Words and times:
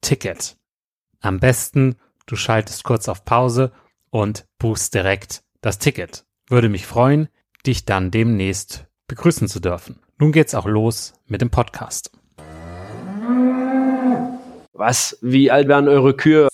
Ticket. 0.00 0.56
Am 1.20 1.40
besten, 1.40 1.96
du 2.26 2.36
schaltest 2.36 2.84
kurz 2.84 3.08
auf 3.08 3.24
Pause 3.24 3.72
und 4.10 4.46
buchst 4.58 4.94
direkt 4.94 5.42
das 5.60 5.78
Ticket. 5.78 6.24
Würde 6.48 6.68
mich 6.68 6.86
freuen, 6.86 7.28
dich 7.66 7.84
dann 7.84 8.10
demnächst 8.10 8.86
begrüßen 9.08 9.48
zu 9.48 9.60
dürfen. 9.60 10.00
Nun 10.18 10.32
geht's 10.32 10.54
auch 10.54 10.66
los 10.66 11.14
mit 11.26 11.40
dem 11.40 11.50
Podcast. 11.50 12.12
Was? 14.72 15.18
Wie 15.20 15.50
alt 15.50 15.68
werden 15.68 15.88
eure 15.88 16.14
Kühe? 16.14 16.48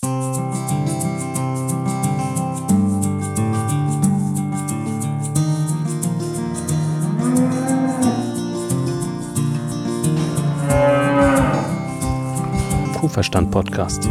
Kuhverstand 13.17 13.49
Podcast. 13.49 14.07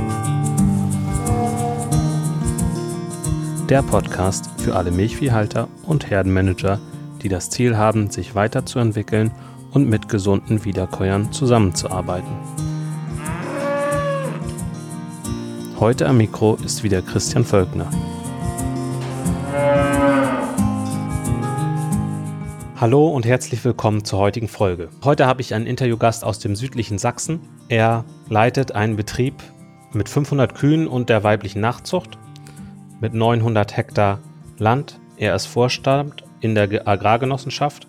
Der 3.68 3.82
Podcast 3.82 4.50
für 4.58 4.74
alle 4.74 4.90
Milchviehhalter 4.90 5.68
und 5.84 6.10
Herdenmanager, 6.10 6.80
die 7.22 7.28
das 7.28 7.48
Ziel 7.48 7.76
haben, 7.76 8.10
sich 8.10 8.34
weiterzuentwickeln 8.34 9.30
und 9.70 9.88
mit 9.88 10.08
gesunden 10.08 10.64
Wiederkäuern 10.64 11.30
zusammenzuarbeiten. 11.30 12.32
Heute 15.78 16.08
am 16.08 16.16
Mikro 16.16 16.56
ist 16.56 16.82
wieder 16.82 17.00
Christian 17.00 17.44
Völkner. 17.44 17.88
Hallo 22.78 23.08
und 23.08 23.24
herzlich 23.24 23.64
willkommen 23.64 24.04
zur 24.04 24.18
heutigen 24.18 24.48
Folge. 24.48 24.90
Heute 25.02 25.26
habe 25.26 25.40
ich 25.40 25.54
einen 25.54 25.66
Interviewgast 25.66 26.22
aus 26.22 26.40
dem 26.40 26.54
südlichen 26.54 26.98
Sachsen. 26.98 27.40
Er 27.70 28.04
leitet 28.28 28.72
einen 28.72 28.96
Betrieb 28.96 29.42
mit 29.94 30.10
500 30.10 30.54
Kühen 30.54 30.86
und 30.86 31.08
der 31.08 31.24
weiblichen 31.24 31.62
Nachzucht 31.62 32.18
mit 33.00 33.14
900 33.14 33.78
Hektar 33.78 34.18
Land. 34.58 35.00
Er 35.16 35.34
ist 35.34 35.46
Vorstand 35.46 36.22
in 36.42 36.54
der 36.54 36.86
Agrargenossenschaft 36.86 37.86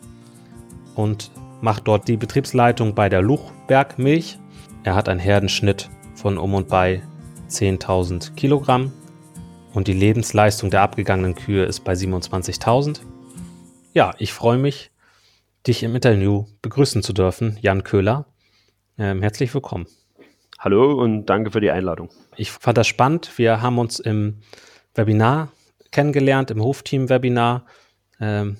und 0.95 1.31
macht 1.59 1.85
dort 1.85 2.07
die 2.07 2.15
Betriebsleitung 2.15 2.95
bei 2.95 3.09
der 3.09 3.21
Luchberg 3.21 3.99
Milch. 3.99 4.39
Er 4.85 4.95
hat 4.95 5.09
einen 5.09 5.19
Herdenschnitt 5.19 5.89
von 6.15 6.37
um 6.37 6.53
und 6.53 6.69
bei 6.69 7.01
10.000 7.49 8.35
Kilogramm 8.35 8.93
und 9.73 9.89
die 9.89 9.93
Lebensleistung 9.93 10.69
der 10.69 10.81
abgegangenen 10.81 11.35
Kühe 11.35 11.65
ist 11.65 11.83
bei 11.83 11.91
27.000. 11.91 13.01
Ja, 13.97 14.13
ich 14.19 14.31
freue 14.31 14.59
mich, 14.59 14.91
dich 15.65 15.81
im 15.81 15.95
Interview 15.95 16.45
begrüßen 16.61 17.01
zu 17.01 17.13
dürfen, 17.13 17.57
Jan 17.61 17.83
Köhler. 17.83 18.27
Ähm, 18.99 19.23
herzlich 19.23 19.51
willkommen. 19.55 19.87
Hallo 20.59 21.01
und 21.01 21.25
danke 21.25 21.49
für 21.49 21.61
die 21.61 21.71
Einladung. 21.71 22.09
Ich 22.35 22.51
fand 22.51 22.77
das 22.77 22.85
spannend. 22.85 23.39
Wir 23.39 23.63
haben 23.63 23.79
uns 23.79 23.99
im 23.99 24.41
Webinar 24.93 25.51
kennengelernt, 25.89 26.51
im 26.51 26.61
Hofteam-Webinar. 26.61 27.65
Ähm, 28.19 28.57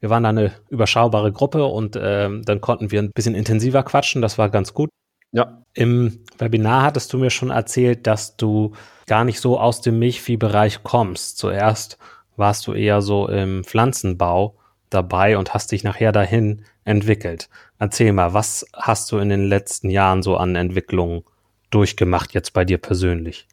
wir 0.00 0.10
waren 0.10 0.24
da 0.24 0.28
eine 0.28 0.52
überschaubare 0.68 1.32
Gruppe 1.32 1.64
und 1.64 1.98
ähm, 1.98 2.42
dann 2.44 2.60
konnten 2.60 2.90
wir 2.90 3.00
ein 3.00 3.10
bisschen 3.10 3.34
intensiver 3.34 3.82
quatschen. 3.84 4.20
Das 4.20 4.36
war 4.36 4.50
ganz 4.50 4.74
gut. 4.74 4.90
Ja. 5.30 5.62
Im 5.72 6.26
Webinar 6.36 6.82
hattest 6.82 7.10
du 7.14 7.16
mir 7.16 7.30
schon 7.30 7.48
erzählt, 7.48 8.06
dass 8.06 8.36
du 8.36 8.72
gar 9.06 9.24
nicht 9.24 9.40
so 9.40 9.58
aus 9.58 9.80
dem 9.80 9.98
Milchviehbereich 9.98 10.82
kommst. 10.82 11.38
Zuerst 11.38 11.96
warst 12.36 12.66
du 12.66 12.72
eher 12.72 13.02
so 13.02 13.28
im 13.28 13.64
Pflanzenbau 13.64 14.54
dabei 14.90 15.38
und 15.38 15.54
hast 15.54 15.72
dich 15.72 15.84
nachher 15.84 16.12
dahin 16.12 16.64
entwickelt. 16.84 17.48
Erzähl 17.78 18.12
mal, 18.12 18.34
was 18.34 18.66
hast 18.72 19.10
du 19.12 19.18
in 19.18 19.28
den 19.28 19.44
letzten 19.44 19.90
Jahren 19.90 20.22
so 20.22 20.36
an 20.36 20.54
Entwicklungen 20.54 21.22
durchgemacht, 21.70 22.34
jetzt 22.34 22.52
bei 22.52 22.64
dir 22.64 22.78
persönlich? 22.78 23.46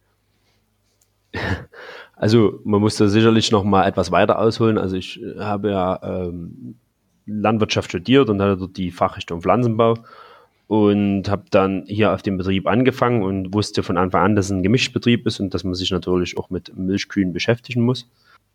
Also 2.21 2.59
man 2.65 2.81
muss 2.81 2.97
da 2.97 3.07
sicherlich 3.07 3.49
noch 3.49 3.63
mal 3.63 3.87
etwas 3.87 4.11
weiter 4.11 4.39
ausholen. 4.39 4.77
Also 4.77 4.97
ich 4.97 5.21
habe 5.39 5.69
ja 5.69 5.99
ähm, 6.03 6.75
Landwirtschaft 7.25 7.89
studiert 7.89 8.29
und 8.29 8.41
hatte 8.41 8.57
dort 8.57 8.75
die 8.75 8.91
Fachrichtung 8.91 9.41
Pflanzenbau 9.41 9.93
und 10.67 11.29
habe 11.29 11.45
dann 11.49 11.85
hier 11.87 12.13
auf 12.13 12.21
dem 12.21 12.35
Betrieb 12.35 12.67
angefangen 12.67 13.23
und 13.23 13.53
wusste 13.53 13.83
von 13.83 13.97
Anfang 13.97 14.21
an, 14.21 14.35
dass 14.35 14.47
es 14.47 14.51
ein 14.51 14.63
Gemischbetrieb 14.63 15.25
ist 15.27 15.39
und 15.39 15.53
dass 15.53 15.63
man 15.63 15.75
sich 15.75 15.91
natürlich 15.91 16.37
auch 16.37 16.49
mit 16.49 16.77
Milchkühen 16.77 17.31
beschäftigen 17.31 17.83
muss 17.83 18.09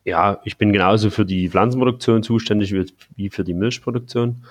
ja, 0.04 0.40
ich 0.44 0.58
bin 0.58 0.72
genauso 0.72 1.10
für 1.10 1.24
die 1.24 1.48
Pflanzenproduktion 1.48 2.22
zuständig 2.22 2.74
wie, 3.16 3.30
für 3.30 3.44
die 3.44 3.54
Milchproduktion. 3.54 4.44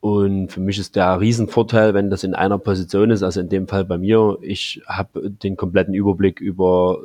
Und 0.00 0.48
für 0.48 0.60
mich 0.60 0.78
ist 0.78 0.96
der 0.96 1.20
Riesenvorteil, 1.20 1.92
wenn 1.92 2.10
das 2.10 2.24
in 2.24 2.34
einer 2.34 2.58
Position 2.58 3.10
ist, 3.10 3.22
also 3.22 3.40
in 3.40 3.48
dem 3.48 3.68
Fall 3.68 3.84
bei 3.84 3.98
mir, 3.98 4.38
ich 4.40 4.82
habe 4.86 5.30
den 5.30 5.56
kompletten 5.56 5.94
Überblick 5.94 6.40
über 6.40 6.98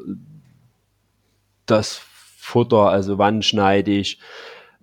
das 1.66 2.02
Futter, 2.38 2.90
also 2.90 3.18
wann 3.18 3.42
schneide 3.42 3.92
ich, 3.92 4.20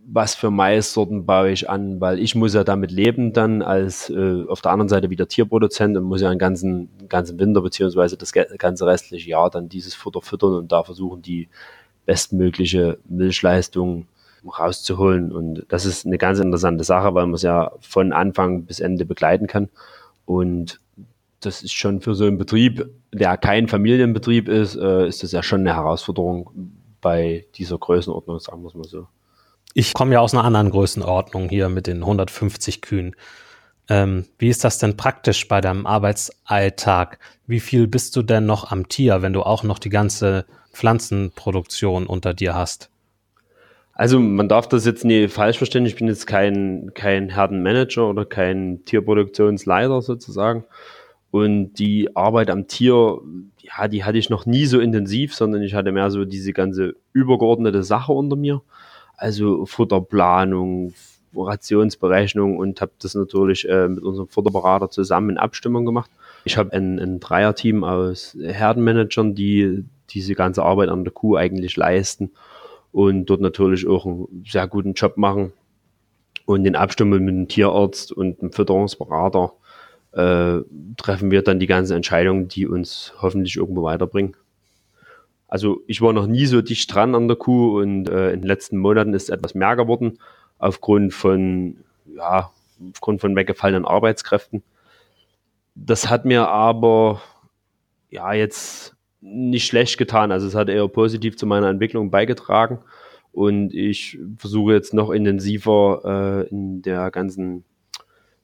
was 0.04 0.34
für 0.34 0.50
Maissorten 0.50 1.26
baue 1.26 1.52
ich 1.52 1.70
an, 1.70 2.00
weil 2.00 2.18
ich 2.18 2.34
muss 2.34 2.54
ja 2.54 2.64
damit 2.64 2.90
leben 2.90 3.32
dann 3.32 3.62
als 3.62 4.10
äh, 4.10 4.44
auf 4.48 4.60
der 4.60 4.72
anderen 4.72 4.88
Seite 4.88 5.10
wieder 5.10 5.28
Tierproduzent 5.28 5.96
und 5.96 6.02
muss 6.04 6.20
ja 6.20 6.28
den 6.28 6.38
ganzen, 6.38 6.88
ganzen 7.08 7.38
Winter 7.38 7.62
beziehungsweise 7.62 8.16
das 8.16 8.32
ganze 8.32 8.86
restliche 8.86 9.30
Jahr 9.30 9.48
dann 9.48 9.68
dieses 9.68 9.94
Futter 9.94 10.20
füttern 10.20 10.54
und 10.54 10.72
da 10.72 10.82
versuchen 10.82 11.22
die 11.22 11.48
bestmögliche 12.06 12.98
Milchleistung 13.08 14.06
rauszuholen 14.44 15.30
und 15.30 15.64
das 15.68 15.84
ist 15.84 16.04
eine 16.04 16.18
ganz 16.18 16.40
interessante 16.40 16.84
Sache, 16.84 17.14
weil 17.14 17.26
man 17.26 17.34
es 17.34 17.42
ja 17.42 17.72
von 17.80 18.12
Anfang 18.12 18.64
bis 18.64 18.80
Ende 18.80 19.04
begleiten 19.04 19.46
kann 19.46 19.68
und 20.26 20.80
das 21.40 21.62
ist 21.62 21.72
schon 21.72 22.00
für 22.00 22.14
so 22.14 22.24
einen 22.24 22.38
Betrieb, 22.38 22.88
der 23.12 23.36
kein 23.36 23.68
Familienbetrieb 23.68 24.48
ist, 24.48 24.76
äh, 24.76 25.06
ist 25.06 25.22
das 25.22 25.32
ja 25.32 25.42
schon 25.42 25.60
eine 25.60 25.74
Herausforderung 25.74 26.50
bei 27.00 27.46
dieser 27.56 27.78
Größenordnung, 27.78 28.38
sagen 28.40 28.62
wir 28.62 28.68
es 28.68 28.74
mal 28.74 28.84
so. 28.84 29.08
Ich 29.74 29.94
komme 29.94 30.14
ja 30.14 30.20
aus 30.20 30.34
einer 30.34 30.44
anderen 30.44 30.70
Größenordnung 30.70 31.48
hier 31.48 31.68
mit 31.68 31.86
den 31.86 31.98
150 31.98 32.82
Kühen. 32.82 33.16
Ähm, 33.88 34.26
wie 34.38 34.48
ist 34.48 34.64
das 34.64 34.78
denn 34.78 34.96
praktisch 34.96 35.48
bei 35.48 35.60
deinem 35.60 35.86
Arbeitsalltag? 35.86 37.18
Wie 37.46 37.60
viel 37.60 37.86
bist 37.88 38.14
du 38.16 38.22
denn 38.22 38.46
noch 38.46 38.70
am 38.70 38.88
Tier, 38.88 39.22
wenn 39.22 39.32
du 39.32 39.42
auch 39.42 39.64
noch 39.64 39.78
die 39.78 39.88
ganze 39.88 40.46
Pflanzenproduktion 40.72 42.06
unter 42.06 42.34
dir 42.34 42.54
hast? 42.54 42.90
Also 43.94 44.18
man 44.18 44.48
darf 44.48 44.68
das 44.68 44.86
jetzt 44.86 45.04
nie 45.04 45.28
falsch 45.28 45.58
verstehen. 45.58 45.86
Ich 45.86 45.96
bin 45.96 46.08
jetzt 46.08 46.26
kein, 46.26 46.92
kein 46.94 47.28
Herdenmanager 47.28 48.08
oder 48.08 48.24
kein 48.24 48.84
Tierproduktionsleiter 48.84 50.00
sozusagen. 50.02 50.64
Und 51.30 51.74
die 51.74 52.14
Arbeit 52.16 52.50
am 52.50 52.68
Tier, 52.68 53.18
ja, 53.58 53.88
die 53.88 54.04
hatte 54.04 54.18
ich 54.18 54.30
noch 54.30 54.46
nie 54.46 54.66
so 54.66 54.80
intensiv, 54.80 55.34
sondern 55.34 55.62
ich 55.62 55.74
hatte 55.74 55.92
mehr 55.92 56.10
so 56.10 56.24
diese 56.24 56.52
ganze 56.52 56.94
übergeordnete 57.12 57.82
Sache 57.82 58.12
unter 58.12 58.36
mir 58.36 58.62
also 59.22 59.66
Futterplanung, 59.66 60.94
Rationsberechnung 61.34 62.58
und 62.58 62.80
habe 62.80 62.92
das 63.00 63.14
natürlich 63.14 63.68
äh, 63.68 63.88
mit 63.88 64.02
unserem 64.02 64.28
Futterberater 64.28 64.90
zusammen 64.90 65.30
in 65.30 65.38
Abstimmung 65.38 65.86
gemacht. 65.86 66.10
Ich 66.44 66.56
habe 66.56 66.72
ein, 66.72 66.98
ein 66.98 67.20
Dreierteam 67.20 67.84
aus 67.84 68.36
Herdenmanagern, 68.42 69.34
die 69.34 69.84
diese 70.10 70.34
ganze 70.34 70.62
Arbeit 70.62 70.88
an 70.88 71.04
der 71.04 71.12
Kuh 71.12 71.36
eigentlich 71.36 71.76
leisten 71.76 72.32
und 72.92 73.26
dort 73.26 73.40
natürlich 73.40 73.86
auch 73.88 74.06
einen 74.06 74.44
sehr 74.46 74.68
guten 74.68 74.92
Job 74.92 75.16
machen. 75.16 75.52
Und 76.44 76.66
in 76.66 76.76
Abstimmung 76.76 77.20
mit 77.20 77.34
dem 77.34 77.48
Tierarzt 77.48 78.12
und 78.12 78.42
dem 78.42 78.52
Fütterungsberater 78.52 79.52
äh, 80.12 80.58
treffen 80.96 81.30
wir 81.30 81.42
dann 81.42 81.60
die 81.60 81.66
ganzen 81.66 81.96
Entscheidungen, 81.96 82.48
die 82.48 82.66
uns 82.66 83.14
hoffentlich 83.20 83.56
irgendwo 83.56 83.84
weiterbringen. 83.84 84.36
Also 85.48 85.82
ich 85.86 86.00
war 86.00 86.12
noch 86.12 86.26
nie 86.26 86.46
so 86.46 86.62
dicht 86.62 86.92
dran 86.94 87.14
an 87.14 87.28
der 87.28 87.36
Kuh 87.36 87.80
und 87.80 88.08
äh, 88.08 88.32
in 88.32 88.40
den 88.40 88.48
letzten 88.48 88.78
Monaten 88.78 89.14
ist 89.14 89.30
etwas 89.30 89.54
mehr 89.54 89.76
geworden 89.76 90.18
aufgrund 90.58 91.12
von, 91.12 91.78
ja, 92.16 92.50
aufgrund 92.90 93.20
von 93.20 93.36
weggefallenen 93.36 93.84
Arbeitskräften. 93.84 94.62
Das 95.74 96.08
hat 96.08 96.24
mir 96.24 96.48
aber 96.48 97.20
ja 98.10 98.32
jetzt 98.32 98.94
nicht 99.22 99.66
schlecht 99.66 99.96
getan. 99.96 100.30
Also 100.32 100.46
es 100.46 100.54
hat 100.54 100.68
eher 100.68 100.86
positiv 100.88 101.36
zu 101.36 101.46
meiner 101.46 101.68
Entwicklung 101.68 102.10
beigetragen. 102.10 102.80
Und 103.32 103.72
ich 103.72 104.18
versuche 104.36 104.74
jetzt 104.74 104.92
noch 104.92 105.10
intensiver 105.10 106.44
äh, 106.44 106.48
in 106.50 106.82
der 106.82 107.10
ganzen 107.10 107.64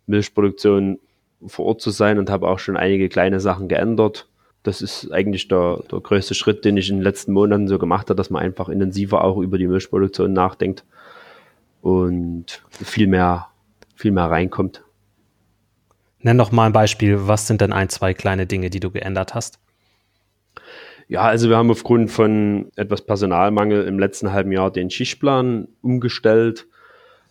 Milchproduktion 0.06 0.98
vor 1.46 1.66
Ort 1.66 1.82
zu 1.82 1.90
sein 1.90 2.18
und 2.18 2.30
habe 2.30 2.48
auch 2.48 2.58
schon 2.58 2.78
einige 2.78 3.10
kleine 3.10 3.38
Sachen 3.38 3.68
geändert 3.68 4.26
das 4.62 4.82
ist 4.82 5.10
eigentlich 5.12 5.48
der, 5.48 5.82
der 5.90 6.00
größte 6.00 6.34
Schritt, 6.34 6.64
den 6.64 6.76
ich 6.76 6.90
in 6.90 6.96
den 6.96 7.02
letzten 7.02 7.32
Monaten 7.32 7.68
so 7.68 7.78
gemacht 7.78 8.10
habe, 8.10 8.16
dass 8.16 8.30
man 8.30 8.42
einfach 8.42 8.68
intensiver 8.68 9.24
auch 9.24 9.38
über 9.38 9.58
die 9.58 9.66
Milchproduktion 9.66 10.32
nachdenkt 10.32 10.84
und 11.80 12.62
viel 12.70 13.06
mehr, 13.06 13.48
viel 13.94 14.10
mehr 14.10 14.26
reinkommt. 14.26 14.82
Nenn 16.20 16.38
doch 16.38 16.50
mal 16.50 16.66
ein 16.66 16.72
Beispiel. 16.72 17.28
Was 17.28 17.46
sind 17.46 17.60
denn 17.60 17.72
ein, 17.72 17.88
zwei 17.88 18.12
kleine 18.12 18.46
Dinge, 18.46 18.70
die 18.70 18.80
du 18.80 18.90
geändert 18.90 19.34
hast? 19.34 19.60
Ja, 21.08 21.22
also 21.22 21.48
wir 21.48 21.56
haben 21.56 21.70
aufgrund 21.70 22.10
von 22.10 22.70
etwas 22.76 23.00
Personalmangel 23.00 23.86
im 23.86 23.98
letzten 23.98 24.30
halben 24.30 24.52
Jahr 24.52 24.70
den 24.70 24.90
Schichtplan 24.90 25.68
umgestellt. 25.80 26.66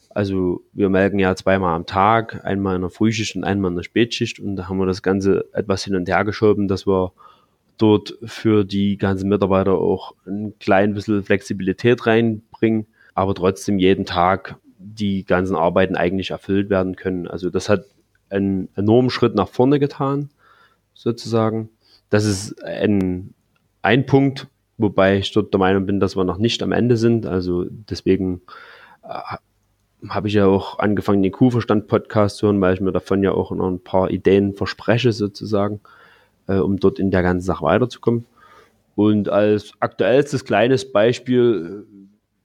Also 0.09 0.63
wir 0.74 0.89
melken 0.89 1.19
ja 1.19 1.35
zweimal 1.35 1.75
am 1.75 1.85
Tag, 1.85 2.44
einmal 2.44 2.75
in 2.75 2.81
der 2.81 2.89
Frühschicht 2.89 3.35
und 3.35 3.44
einmal 3.44 3.69
in 3.69 3.75
der 3.77 3.83
Spätschicht 3.83 4.39
und 4.39 4.56
da 4.56 4.68
haben 4.68 4.79
wir 4.79 4.88
das 4.88 5.03
Ganze 5.03 5.45
etwas 5.53 5.83
hin 5.83 5.95
und 5.95 6.09
her 6.09 6.25
geschoben, 6.25 6.68
dass 6.68 6.88
wir 6.88 7.12
dort 7.77 8.18
für 8.24 8.63
die 8.63 8.97
ganzen 8.97 9.29
Mitarbeiter 9.29 9.75
auch 9.75 10.15
ein 10.25 10.57
klein 10.59 10.95
bisschen 10.95 11.23
Flexibilität 11.23 12.07
reinbringen, 12.07 12.88
aber 13.13 13.35
trotzdem 13.35 13.77
jeden 13.77 14.06
Tag 14.06 14.56
die 14.80 15.23
ganzen 15.23 15.56
Arbeiten 15.56 15.95
eigentlich 15.95 16.31
erfüllt 16.31 16.71
werden 16.71 16.95
können. 16.95 17.27
Also 17.27 17.51
das 17.51 17.69
hat 17.69 17.85
einen 18.31 18.69
enormen 18.75 19.12
Schritt 19.12 19.35
nach 19.35 19.50
vorne 19.50 19.80
getan, 19.80 20.30
sozusagen. 20.95 21.69
Das 22.09 22.25
ist 22.25 22.63
ein, 22.63 23.35
ein 23.81 24.06
Punkt, 24.06 24.47
wobei 24.77 25.18
ich 25.18 25.31
dort 25.31 25.53
der 25.53 25.59
Meinung 25.59 25.85
bin, 25.85 26.00
dass 26.00 26.15
wir 26.15 26.24
noch 26.24 26.38
nicht 26.38 26.62
am 26.63 26.71
Ende 26.71 26.97
sind. 26.97 27.25
Also 27.25 27.65
deswegen 27.69 28.41
äh, 29.03 29.38
habe 30.09 30.27
ich 30.27 30.35
ja 30.35 30.45
auch 30.45 30.79
angefangen, 30.79 31.24
den 31.24 31.31
Kuhverstand-Podcast 31.31 32.38
zu 32.38 32.47
hören, 32.47 32.62
weil 32.62 32.74
ich 32.74 32.81
mir 32.81 32.91
davon 32.91 33.24
ja 33.24 33.31
auch 33.31 33.51
noch 33.51 33.69
ein 33.69 33.83
paar 33.83 34.12
Ideen 34.12 34.53
verspreche, 34.53 35.12
sozusagen, 35.12 35.81
äh, 36.47 36.57
um 36.57 36.77
dort 36.77 37.00
in 37.00 37.12
der 37.12 37.24
ganzen 37.24 37.45
Sache 37.45 37.65
weiterzukommen. 37.65 38.25
Und 38.95 39.29
als 39.29 39.74
aktuellstes 39.80 40.45
kleines 40.45 40.91
Beispiel, 40.91 41.85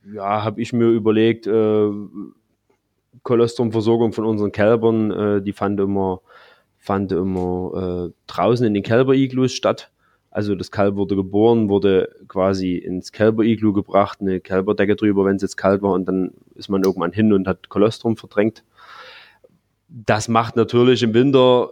äh, 0.06 0.16
ja, 0.16 0.44
habe 0.44 0.60
ich 0.60 0.72
mir 0.72 0.88
überlegt, 0.88 1.46
äh, 1.46 1.90
Cholesterolversorgung 3.22 4.12
von 4.12 4.24
unseren 4.24 4.52
Kälbern, 4.52 5.10
äh, 5.10 5.42
die 5.42 5.52
fand 5.52 5.78
immer, 5.80 6.20
fand 6.78 7.12
immer 7.12 8.08
äh, 8.10 8.12
draußen 8.26 8.66
in 8.66 8.74
den 8.74 8.82
Kälber-Iglus 8.82 9.52
statt. 9.52 9.90
Also 10.32 10.54
das 10.54 10.70
Kalb 10.70 10.96
wurde 10.96 11.14
geboren, 11.14 11.68
wurde 11.68 12.16
quasi 12.26 12.76
ins 12.76 13.12
Kälber-Iglu 13.12 13.74
gebracht, 13.74 14.22
eine 14.22 14.40
Kälberdecke 14.40 14.96
drüber, 14.96 15.26
wenn 15.26 15.36
es 15.36 15.42
jetzt 15.42 15.58
kalt 15.58 15.82
war 15.82 15.92
und 15.92 16.06
dann 16.06 16.32
ist 16.54 16.70
man 16.70 16.82
irgendwann 16.82 17.12
hin 17.12 17.34
und 17.34 17.46
hat 17.46 17.68
Kolostrum 17.68 18.16
verdrängt. 18.16 18.64
Das 19.88 20.28
macht 20.28 20.56
natürlich 20.56 21.02
im 21.02 21.12
Winter 21.12 21.70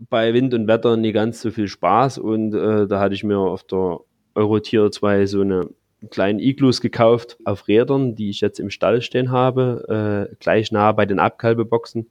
bei 0.00 0.34
Wind 0.34 0.54
und 0.54 0.66
Wetter 0.66 0.96
nicht 0.96 1.14
ganz 1.14 1.40
so 1.40 1.52
viel 1.52 1.68
Spaß 1.68 2.18
und 2.18 2.52
äh, 2.52 2.88
da 2.88 2.98
hatte 2.98 3.14
ich 3.14 3.22
mir 3.22 3.38
auf 3.38 3.62
der 3.62 4.00
Eurotier 4.34 4.90
2 4.90 5.26
so 5.26 5.42
eine 5.42 5.68
kleinen 6.10 6.40
Iglus 6.40 6.80
gekauft 6.80 7.38
auf 7.44 7.68
Rädern, 7.68 8.16
die 8.16 8.28
ich 8.28 8.40
jetzt 8.40 8.58
im 8.58 8.70
Stall 8.70 9.02
stehen 9.02 9.30
habe, 9.30 10.28
äh, 10.32 10.34
gleich 10.40 10.72
nah 10.72 10.90
bei 10.90 11.06
den 11.06 11.20
Abkalbeboxen 11.20 12.08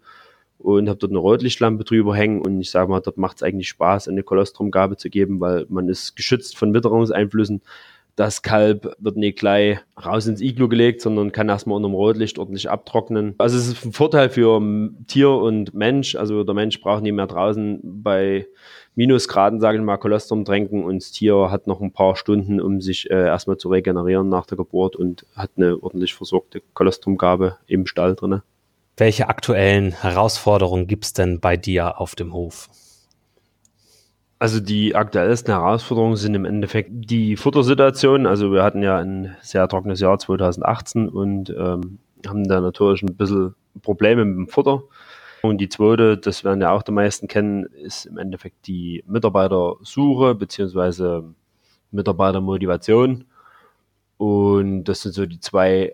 und 0.64 0.90
habe 0.90 0.98
dort 0.98 1.12
eine 1.12 1.20
Rotlichtlampe 1.20 1.84
drüber 1.84 2.16
hängen 2.16 2.42
und 2.42 2.62
ich 2.62 2.72
sage 2.72 2.90
mal, 2.90 3.02
dort 3.02 3.18
macht 3.18 3.38
es 3.38 3.44
eigentlich 3.44 3.70
Spaß, 3.70 4.08
eine 4.08 4.24
Kolostrumgabe 4.24 4.98
zu 4.98 5.10
geben, 5.10 5.40
weil 5.40 5.66
man 5.70 5.90
ist 5.90 6.16
geschützt 6.16 6.58
von 6.58 6.74
Witterungseinflüssen. 6.74 7.62
Das 8.16 8.44
Kalb 8.44 8.96
wird 9.00 9.18
nicht 9.18 9.40
gleich 9.40 9.80
raus 10.04 10.28
ins 10.28 10.40
Iglu 10.40 10.70
gelegt, 10.70 11.02
sondern 11.02 11.32
kann 11.32 11.50
erstmal 11.50 11.78
unter 11.78 11.90
dem 11.90 11.96
Rotlicht 11.96 12.38
ordentlich 12.38 12.70
abtrocknen. 12.70 13.34
Also 13.40 13.58
es 13.58 13.68
ist 13.68 13.86
ein 13.86 13.92
Vorteil 13.92 14.30
für 14.30 14.62
Tier 15.08 15.32
und 15.32 15.74
Mensch. 15.74 16.16
Also 16.16 16.44
der 16.44 16.54
Mensch 16.54 16.80
braucht 16.80 17.02
nicht 17.02 17.14
mehr 17.14 17.26
draußen 17.26 17.80
bei 17.84 18.46
Minusgraden, 18.94 19.60
sage 19.60 19.80
ich 19.80 19.84
mal, 19.84 19.98
Kolostrum 19.98 20.46
tränken 20.46 20.84
und 20.84 21.02
das 21.02 21.12
Tier 21.12 21.50
hat 21.50 21.66
noch 21.66 21.82
ein 21.82 21.92
paar 21.92 22.16
Stunden, 22.16 22.62
um 22.62 22.82
sich 22.82 23.10
äh, 23.10 23.26
erstmal 23.26 23.58
zu 23.58 23.70
regenerieren 23.70 24.30
nach 24.30 24.46
der 24.46 24.58
Geburt 24.58 24.96
und 24.96 25.26
hat 25.36 25.50
eine 25.56 25.82
ordentlich 25.82 26.14
versorgte 26.14 26.62
Kolostrumgabe 26.76 27.58
im 27.66 27.88
Stall 27.88 28.14
drinne. 28.14 28.44
Welche 28.96 29.28
aktuellen 29.28 29.92
Herausforderungen 29.92 30.86
gibt 30.86 31.06
es 31.06 31.14
denn 31.14 31.40
bei 31.40 31.58
dir 31.58 32.00
auf 32.00 32.16
dem 32.16 32.34
Hof? 32.34 32.70
Also 34.38 34.60
die 34.60 34.96
aktuellsten 34.96 35.54
Herausforderungen 35.54 36.18
sind 36.18 36.36
im 36.36 36.46
Endeffekt 36.46 36.90
die 36.92 37.38
Futtersituation. 37.38 38.28
Also 38.28 38.52
wir 38.52 38.62
hatten 38.62 38.84
ja 38.84 38.98
ein 38.98 39.36
sehr 39.42 39.68
trockenes 39.68 40.00
Jahr 40.00 40.20
2018 40.20 41.08
und 41.08 41.50
ähm, 41.50 42.00
haben 42.28 42.48
da 42.48 42.62
natürlich 42.62 43.02
ein 43.04 43.16
bisschen 43.16 43.56
Probleme 43.82 44.26
mit 44.26 44.36
dem 44.36 44.48
Futter. 44.48 44.84
Und 45.42 45.58
die 45.60 45.70
zweite, 45.70 46.18
das 46.18 46.44
werden 46.44 46.62
ja 46.62 46.72
auch 46.72 46.84
die 46.84 46.92
meisten 46.92 47.28
kennen, 47.28 47.64
ist 47.64 48.06
im 48.06 48.18
Endeffekt 48.18 48.68
die 48.68 49.04
Mitarbeitersuche 49.08 50.36
beziehungsweise 50.36 51.24
Mitarbeitermotivation. 51.92 53.26
Und 54.18 54.84
das 54.86 55.02
sind 55.02 55.14
so 55.14 55.26
die 55.26 55.40
zwei 55.40 55.94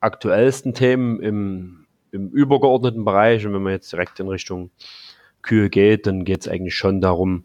aktuellsten 0.00 0.72
Themen 0.74 1.20
im 1.20 1.81
im 2.12 2.28
übergeordneten 2.28 3.04
Bereich. 3.04 3.44
Und 3.44 3.54
wenn 3.54 3.62
man 3.62 3.72
jetzt 3.72 3.92
direkt 3.92 4.20
in 4.20 4.28
Richtung 4.28 4.70
Kühe 5.42 5.70
geht, 5.70 6.06
dann 6.06 6.24
geht 6.24 6.42
es 6.42 6.48
eigentlich 6.48 6.76
schon 6.76 7.00
darum, 7.00 7.44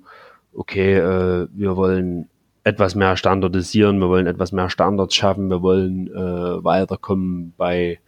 okay, 0.54 0.98
äh, 0.98 1.48
wir 1.52 1.76
wollen 1.76 2.30
etwas 2.64 2.96
mehr 2.96 3.16
standardisieren, 3.16 4.00
wir 4.00 4.10
wollen 4.10 4.28
etwas 4.28 4.52
mehr 4.52 4.70
Standards 4.70 5.16
schaffen, 5.16 5.50
wir 5.50 5.62
wollen 5.62 6.08
äh, 6.08 6.64
weiterkommen 6.64 7.54
bei 7.58 8.00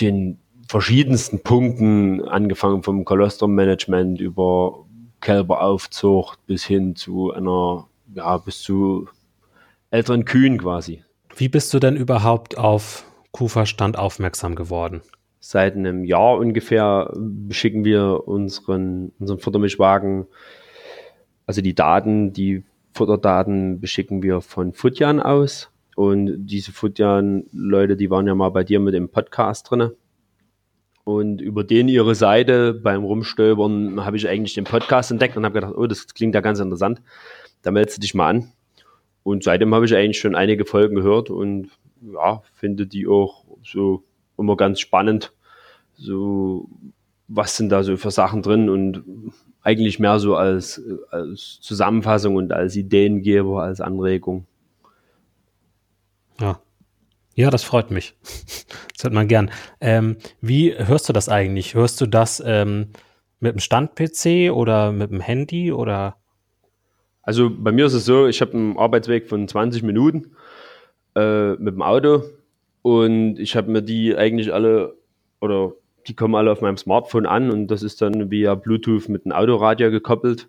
den 0.00 0.38
verschiedensten 0.68 1.42
Punkten, 1.42 2.22
angefangen 2.22 2.82
vom 2.82 3.04
Kolostrum-Management 3.04 4.20
über 4.20 4.86
Kälberaufzucht 5.20 6.44
bis 6.46 6.64
hin 6.64 6.94
zu 6.94 7.32
einer, 7.32 7.88
ja, 8.14 8.36
bis 8.38 8.62
zu 8.62 9.08
älteren 9.90 10.24
Kühen 10.24 10.58
quasi. 10.58 11.02
Wie 11.36 11.48
bist 11.48 11.72
du 11.74 11.78
denn 11.78 11.96
überhaupt 11.96 12.56
auf 12.58 13.04
Kuhverstand 13.32 13.98
aufmerksam 13.98 14.54
geworden? 14.54 15.02
Seit 15.48 15.76
einem 15.76 16.02
Jahr 16.02 16.38
ungefähr 16.38 17.14
schicken 17.50 17.84
wir 17.84 18.26
unseren, 18.26 19.12
unseren 19.20 19.38
Futtermischwagen, 19.38 20.26
also 21.46 21.62
die 21.62 21.72
Daten, 21.72 22.32
die 22.32 22.64
Futterdaten 22.94 23.80
beschicken 23.80 24.24
wir 24.24 24.40
von 24.40 24.72
Futjan 24.72 25.20
aus. 25.20 25.70
Und 25.94 26.46
diese 26.46 26.72
Futjan-Leute, 26.72 27.96
die 27.96 28.10
waren 28.10 28.26
ja 28.26 28.34
mal 28.34 28.48
bei 28.48 28.64
dir 28.64 28.80
mit 28.80 28.94
dem 28.94 29.08
Podcast 29.08 29.70
drin. 29.70 29.92
Und 31.04 31.40
über 31.40 31.62
den 31.62 31.86
ihre 31.86 32.16
Seite 32.16 32.74
beim 32.74 33.04
Rumstöbern 33.04 34.04
habe 34.04 34.16
ich 34.16 34.28
eigentlich 34.28 34.54
den 34.54 34.64
Podcast 34.64 35.12
entdeckt 35.12 35.36
und 35.36 35.44
habe 35.44 35.54
gedacht, 35.54 35.74
oh, 35.76 35.86
das 35.86 36.08
klingt 36.08 36.34
ja 36.34 36.40
ganz 36.40 36.58
interessant. 36.58 37.00
Da 37.62 37.70
meldest 37.70 37.98
du 37.98 38.00
dich 38.00 38.14
mal 38.14 38.30
an. 38.30 38.52
Und 39.22 39.44
seitdem 39.44 39.72
habe 39.76 39.84
ich 39.84 39.94
eigentlich 39.94 40.18
schon 40.18 40.34
einige 40.34 40.64
Folgen 40.64 40.96
gehört 40.96 41.30
und 41.30 41.68
ja, 42.02 42.42
finde 42.52 42.88
die 42.88 43.06
auch 43.06 43.44
so 43.62 44.02
immer 44.36 44.56
ganz 44.56 44.80
spannend. 44.80 45.32
So, 45.96 46.68
was 47.28 47.56
sind 47.56 47.70
da 47.70 47.82
so 47.82 47.96
für 47.96 48.10
Sachen 48.10 48.42
drin 48.42 48.68
und 48.68 49.02
eigentlich 49.62 49.98
mehr 49.98 50.18
so 50.18 50.36
als, 50.36 50.80
als 51.10 51.58
Zusammenfassung 51.60 52.36
und 52.36 52.52
als 52.52 52.76
Ideengeber, 52.76 53.62
als 53.62 53.80
Anregung. 53.80 54.46
Ja. 56.40 56.60
Ja, 57.34 57.50
das 57.50 57.64
freut 57.64 57.90
mich. 57.90 58.14
Das 58.96 59.04
hört 59.04 59.12
man 59.12 59.28
gern. 59.28 59.50
Ähm, 59.78 60.16
wie 60.40 60.72
hörst 60.74 61.06
du 61.06 61.12
das 61.12 61.28
eigentlich? 61.28 61.74
Hörst 61.74 62.00
du 62.00 62.06
das 62.06 62.42
ähm, 62.44 62.92
mit 63.40 63.52
dem 63.52 63.60
Stand-PC 63.60 64.50
oder 64.50 64.90
mit 64.90 65.10
dem 65.10 65.20
Handy 65.20 65.70
oder? 65.70 66.16
Also 67.20 67.50
bei 67.50 67.72
mir 67.72 67.84
ist 67.84 67.92
es 67.92 68.06
so, 68.06 68.26
ich 68.26 68.40
habe 68.40 68.54
einen 68.54 68.78
Arbeitsweg 68.78 69.28
von 69.28 69.46
20 69.46 69.82
Minuten 69.82 70.34
äh, 71.14 71.50
mit 71.56 71.74
dem 71.74 71.82
Auto 71.82 72.22
und 72.80 73.38
ich 73.38 73.54
habe 73.54 73.70
mir 73.70 73.82
die 73.82 74.16
eigentlich 74.16 74.54
alle 74.54 74.94
oder 75.42 75.72
die 76.06 76.14
kommen 76.14 76.34
alle 76.34 76.52
auf 76.52 76.60
meinem 76.60 76.76
Smartphone 76.76 77.26
an 77.26 77.50
und 77.50 77.68
das 77.68 77.82
ist 77.82 78.00
dann 78.02 78.30
via 78.30 78.54
Bluetooth 78.54 79.08
mit 79.08 79.24
einem 79.24 79.32
Autoradio 79.32 79.90
gekoppelt. 79.90 80.48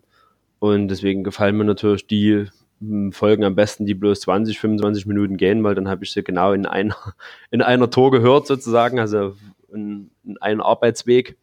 Und 0.60 0.88
deswegen 0.88 1.24
gefallen 1.24 1.58
mir 1.58 1.66
natürlich 1.66 2.08
die 2.08 2.46
hm, 2.80 3.12
Folgen 3.12 3.44
am 3.44 3.56
besten, 3.56 3.86
die 3.86 3.94
bloß 3.94 4.22
20, 4.22 4.60
25 4.60 5.06
Minuten 5.06 5.38
gehen, 5.38 5.64
weil 5.64 5.76
dann 5.76 5.88
habe 5.88 6.04
ich 6.04 6.12
sie 6.12 6.24
genau 6.24 6.54
in 6.54 6.66
einer, 6.66 6.96
in 7.52 7.62
einer 7.62 7.90
Tour 7.90 8.12
gehört 8.12 8.48
sozusagen, 8.48 9.00
also 9.00 9.36
in, 9.74 10.12
in 10.24 10.38
einem 10.38 10.62
Arbeitsweg. 10.62 11.38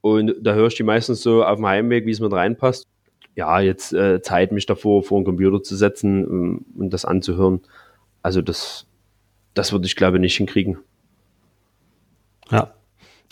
Und 0.00 0.34
da 0.40 0.54
höre 0.54 0.68
ich 0.68 0.76
die 0.76 0.84
meistens 0.84 1.22
so 1.22 1.44
auf 1.44 1.56
dem 1.56 1.66
Heimweg, 1.66 2.06
wie 2.06 2.12
es 2.12 2.20
mir 2.20 2.30
reinpasst. 2.30 2.86
Ja, 3.34 3.60
jetzt 3.60 3.92
äh, 3.92 4.22
Zeit, 4.22 4.52
mich 4.52 4.66
davor 4.66 5.02
vor 5.02 5.20
den 5.20 5.24
Computer 5.24 5.62
zu 5.62 5.76
setzen 5.76 6.24
um, 6.24 6.32
ähm, 6.32 6.64
und 6.76 6.90
das 6.90 7.04
anzuhören. 7.04 7.60
Also 8.22 8.40
das, 8.40 8.86
das 9.54 9.72
würde 9.72 9.86
ich 9.86 9.96
glaube 9.96 10.18
nicht 10.18 10.36
hinkriegen. 10.36 10.78
Ja, 12.50 12.75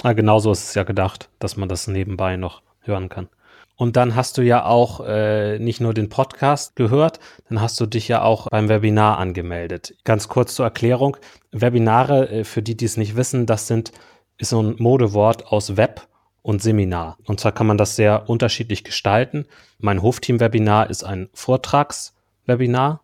ja, 0.04 0.12
genauso 0.12 0.52
ist 0.52 0.68
es 0.68 0.75
ja 0.75 0.82
gedacht, 0.82 1.30
dass 1.38 1.56
man 1.56 1.68
das 1.68 1.87
nebenbei 1.87 2.37
noch 2.37 2.62
hören 2.80 3.08
kann. 3.08 3.28
Und 3.76 3.96
dann 3.96 4.14
hast 4.14 4.38
du 4.38 4.42
ja 4.42 4.64
auch 4.64 5.00
äh, 5.04 5.58
nicht 5.58 5.80
nur 5.80 5.94
den 5.94 6.08
Podcast 6.08 6.76
gehört, 6.76 7.18
dann 7.49 7.61
hast 7.61 7.80
du 7.80 7.87
dich 7.87 8.06
ja 8.06 8.23
auch 8.23 8.49
beim 8.49 8.68
Webinar 8.68 9.18
angemeldet. 9.18 9.96
Ganz 10.04 10.28
kurz 10.28 10.54
zur 10.54 10.66
Erklärung. 10.66 11.16
Webinare, 11.50 12.28
äh, 12.28 12.44
für 12.44 12.62
die, 12.62 12.76
die 12.76 12.84
es 12.84 12.96
nicht 12.96 13.16
wissen, 13.16 13.46
das 13.46 13.66
sind, 13.66 13.90
ist 14.38 14.50
so 14.50 14.62
ein 14.62 14.76
Modewort 14.78 15.49
aus 15.49 15.76
Web 15.76 16.06
und 16.42 16.62
Seminar. 16.62 17.18
Und 17.25 17.40
zwar 17.40 17.52
kann 17.52 17.66
man 17.66 17.78
das 17.78 17.96
sehr 17.96 18.28
unterschiedlich 18.28 18.84
gestalten. 18.84 19.46
Mein 19.78 20.02
Hofteam-Webinar 20.02 20.90
ist 20.90 21.02
ein 21.02 21.28
Vortragswebinar. 21.32 23.00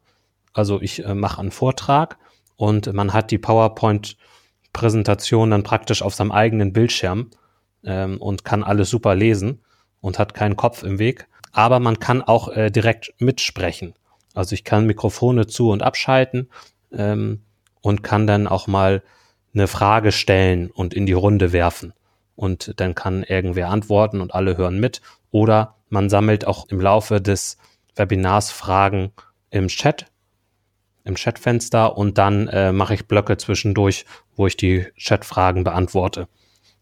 Also 0.53 0.81
ich 0.81 1.05
äh, 1.05 1.15
mache 1.15 1.41
einen 1.41 1.51
Vortrag 1.51 2.19
und 2.57 2.93
man 2.93 3.13
hat 3.13 3.31
die 3.31 3.39
PowerPoint 3.39 4.17
Präsentation 4.73 5.51
dann 5.51 5.63
praktisch 5.63 6.03
auf 6.03 6.15
seinem 6.15 6.33
eigenen 6.33 6.73
Bildschirm 6.73 7.31
ähm, 7.85 8.19
und 8.19 8.45
kann 8.45 8.63
alles 8.63 8.91
super 8.91 9.15
lesen 9.15 9.61
und 10.01 10.19
hat 10.19 10.35
keinen 10.35 10.57
Kopf 10.57 10.83
im 10.83 10.99
Weg. 10.99 11.27
Aber 11.53 11.81
man 11.81 11.99
kann 11.99 12.23
auch 12.23 12.49
äh, 12.49 12.71
direkt 12.71 13.15
mitsprechen. 13.19 13.95
Also 14.35 14.55
ich 14.55 14.65
kann 14.65 14.87
Mikrofone 14.87 15.47
zu 15.47 15.71
und 15.71 15.83
abschalten 15.83 16.49
ähm, 16.93 17.43
und 17.81 18.03
kann 18.03 18.27
dann 18.27 18.47
auch 18.47 18.67
mal 18.67 19.03
eine 19.53 19.67
Frage 19.67 20.13
stellen 20.13 20.71
und 20.71 20.95
in 20.95 21.07
die 21.07 21.13
Runde 21.13 21.53
werfen. 21.53 21.93
Und 22.37 22.75
dann 22.77 22.95
kann 22.95 23.25
irgendwer 23.25 23.69
antworten 23.69 24.21
und 24.21 24.35
alle 24.35 24.57
hören 24.57 24.79
mit. 24.79 25.03
Oder 25.31 25.77
man 25.89 26.09
sammelt 26.09 26.47
auch 26.47 26.69
im 26.69 26.81
Laufe 26.81 27.21
des 27.21 27.59
Webinars 27.97 28.51
Fragen 28.51 29.13
im 29.51 29.69
Chat 29.69 30.07
im 31.11 31.17
Chatfenster 31.17 31.97
und 31.99 32.17
dann 32.17 32.49
äh, 32.49 32.73
mache 32.73 32.95
ich 32.95 33.07
Blöcke 33.07 33.37
zwischendurch, 33.37 34.07
wo 34.37 34.47
ich 34.47 34.57
die 34.57 34.87
Chatfragen 34.97 35.65
beantworte. 35.65 36.29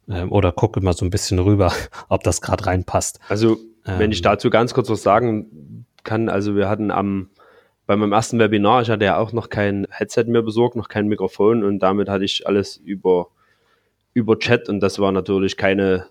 Ähm, 0.08 0.30
oder 0.30 0.52
gucke 0.52 0.80
mal 0.80 0.92
so 0.92 1.04
ein 1.04 1.10
bisschen 1.10 1.38
rüber, 1.38 1.72
ob 2.08 2.22
das 2.22 2.40
gerade 2.40 2.66
reinpasst. 2.66 3.18
Also, 3.28 3.58
wenn 3.84 4.02
ähm, 4.02 4.10
ich 4.12 4.22
dazu 4.22 4.50
ganz 4.50 4.74
kurz 4.74 4.88
was 4.88 5.02
sagen 5.02 5.86
kann, 6.04 6.28
also 6.28 6.54
wir 6.54 6.68
hatten 6.68 6.90
am 6.90 7.30
bei 7.88 7.96
meinem 7.96 8.12
ersten 8.12 8.38
Webinar, 8.38 8.82
ich 8.82 8.90
hatte 8.90 9.06
ja 9.06 9.16
auch 9.16 9.32
noch 9.32 9.48
kein 9.48 9.86
Headset 9.88 10.24
mehr 10.26 10.42
besorgt, 10.42 10.76
noch 10.76 10.90
kein 10.90 11.08
Mikrofon 11.08 11.64
und 11.64 11.78
damit 11.78 12.10
hatte 12.10 12.22
ich 12.22 12.46
alles 12.46 12.76
über, 12.76 13.28
über 14.12 14.38
Chat 14.38 14.68
und 14.68 14.80
das 14.80 14.98
war 14.98 15.10
natürlich 15.10 15.56
keine, 15.56 16.04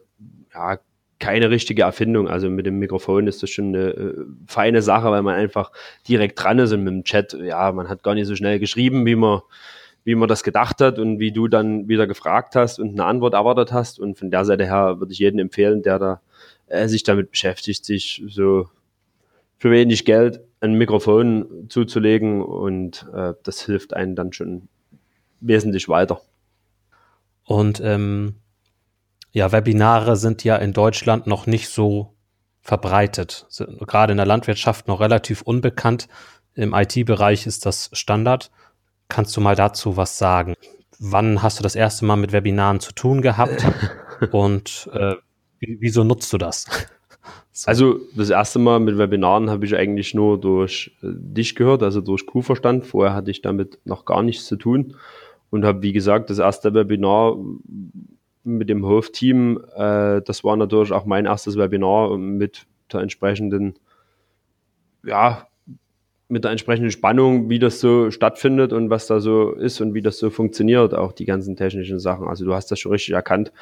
ja, 0.51 0.79
keine 1.19 1.49
richtige 1.49 1.83
Erfindung. 1.83 2.27
Also 2.27 2.49
mit 2.49 2.65
dem 2.65 2.79
Mikrofon 2.79 3.27
ist 3.27 3.41
das 3.43 3.49
schon 3.49 3.75
eine 3.75 3.89
äh, 3.89 4.25
feine 4.47 4.81
Sache, 4.81 5.09
weil 5.11 5.23
man 5.23 5.35
einfach 5.35 5.71
direkt 6.07 6.41
dran 6.41 6.59
ist 6.59 6.71
und 6.73 6.83
mit 6.83 6.93
dem 6.93 7.03
Chat, 7.03 7.33
ja, 7.33 7.71
man 7.71 7.89
hat 7.89 8.03
gar 8.03 8.13
nicht 8.13 8.27
so 8.27 8.35
schnell 8.35 8.59
geschrieben, 8.59 9.05
wie 9.05 9.15
man, 9.15 9.41
wie 10.03 10.15
man 10.15 10.29
das 10.29 10.43
gedacht 10.43 10.79
hat 10.79 10.99
und 10.99 11.19
wie 11.19 11.31
du 11.31 11.47
dann 11.47 11.87
wieder 11.87 12.07
gefragt 12.07 12.55
hast 12.55 12.79
und 12.79 12.91
eine 12.91 13.05
Antwort 13.05 13.33
erwartet 13.33 13.71
hast. 13.71 13.99
Und 13.99 14.17
von 14.17 14.31
der 14.31 14.45
Seite 14.45 14.65
her 14.65 14.99
würde 14.99 15.11
ich 15.11 15.19
jedem 15.19 15.39
empfehlen, 15.39 15.81
der 15.81 15.99
da 15.99 16.21
äh, 16.67 16.87
sich 16.87 17.03
damit 17.03 17.31
beschäftigt, 17.31 17.83
sich 17.83 18.23
so 18.27 18.69
für 19.57 19.71
wenig 19.71 20.05
Geld 20.05 20.41
ein 20.59 20.73
Mikrofon 20.73 21.65
zuzulegen 21.69 22.41
und 22.41 23.07
äh, 23.13 23.33
das 23.43 23.61
hilft 23.65 23.93
einem 23.93 24.15
dann 24.15 24.33
schon 24.33 24.67
wesentlich 25.39 25.87
weiter. 25.89 26.21
Und 27.43 27.79
ähm, 27.83 28.35
ja, 29.37 29.51
Webinare 29.51 30.15
sind 30.15 30.43
ja 30.43 30.55
in 30.55 30.73
Deutschland 30.73 31.27
noch 31.27 31.45
nicht 31.45 31.69
so 31.69 32.15
verbreitet. 32.59 33.45
Sind 33.49 33.77
gerade 33.87 34.11
in 34.11 34.17
der 34.17 34.25
Landwirtschaft 34.25 34.87
noch 34.87 34.99
relativ 34.99 35.43
unbekannt. 35.43 36.07
Im 36.55 36.73
IT-Bereich 36.73 37.45
ist 37.45 37.67
das 37.67 37.91
Standard. 37.93 38.49
Kannst 39.09 39.37
du 39.37 39.41
mal 39.41 39.55
dazu 39.55 39.95
was 39.95 40.17
sagen? 40.17 40.55
Wann 40.97 41.43
hast 41.43 41.59
du 41.59 41.63
das 41.63 41.75
erste 41.75 42.03
Mal 42.03 42.15
mit 42.15 42.31
Webinaren 42.31 42.79
zu 42.79 42.93
tun 42.93 43.21
gehabt? 43.21 43.63
Und 44.31 44.89
äh, 44.93 45.13
wieso 45.59 46.03
nutzt 46.03 46.33
du 46.33 46.39
das? 46.39 46.65
So. 47.51 47.67
Also 47.69 47.99
das 48.15 48.29
erste 48.29 48.59
Mal 48.59 48.79
mit 48.79 48.99
Webinaren 48.99 49.49
habe 49.49 49.65
ich 49.65 49.75
eigentlich 49.75 50.13
nur 50.13 50.39
durch 50.39 50.95
äh, 51.01 51.07
dich 51.11 51.55
gehört, 51.55 51.81
also 51.81 52.01
durch 52.01 52.27
Kuhverstand. 52.27 52.85
Vorher 52.85 53.15
hatte 53.15 53.31
ich 53.31 53.41
damit 53.41 53.79
noch 53.83 54.05
gar 54.05 54.21
nichts 54.21 54.45
zu 54.45 54.57
tun 54.57 54.95
und 55.49 55.65
habe, 55.65 55.81
wie 55.81 55.91
gesagt, 55.91 56.29
das 56.29 56.37
erste 56.37 56.75
Webinar 56.75 57.35
mit 58.47 58.69
dem 58.69 58.85
Hofteam. 58.85 59.59
Äh, 59.75 60.21
das 60.21 60.43
war 60.43 60.55
natürlich 60.55 60.91
auch 60.91 61.05
mein 61.05 61.25
erstes 61.25 61.57
Webinar 61.57 62.17
mit 62.17 62.65
der 62.91 63.01
entsprechenden, 63.01 63.77
ja, 65.03 65.47
mit 66.29 66.43
der 66.43 66.51
entsprechenden 66.51 66.91
Spannung, 66.91 67.49
wie 67.49 67.59
das 67.59 67.79
so 67.79 68.11
stattfindet 68.11 68.73
und 68.73 68.89
was 68.89 69.07
da 69.07 69.19
so 69.19 69.51
ist 69.51 69.79
und 69.79 69.93
wie 69.93 70.01
das 70.01 70.17
so 70.17 70.29
funktioniert, 70.29 70.93
auch 70.93 71.13
die 71.13 71.25
ganzen 71.25 71.55
technischen 71.55 71.99
Sachen. 71.99 72.27
Also 72.27 72.43
du 72.43 72.53
hast 72.53 72.69
das 72.69 72.79
schon 72.79 72.91
richtig 72.91 73.13
erkannt. 73.13 73.53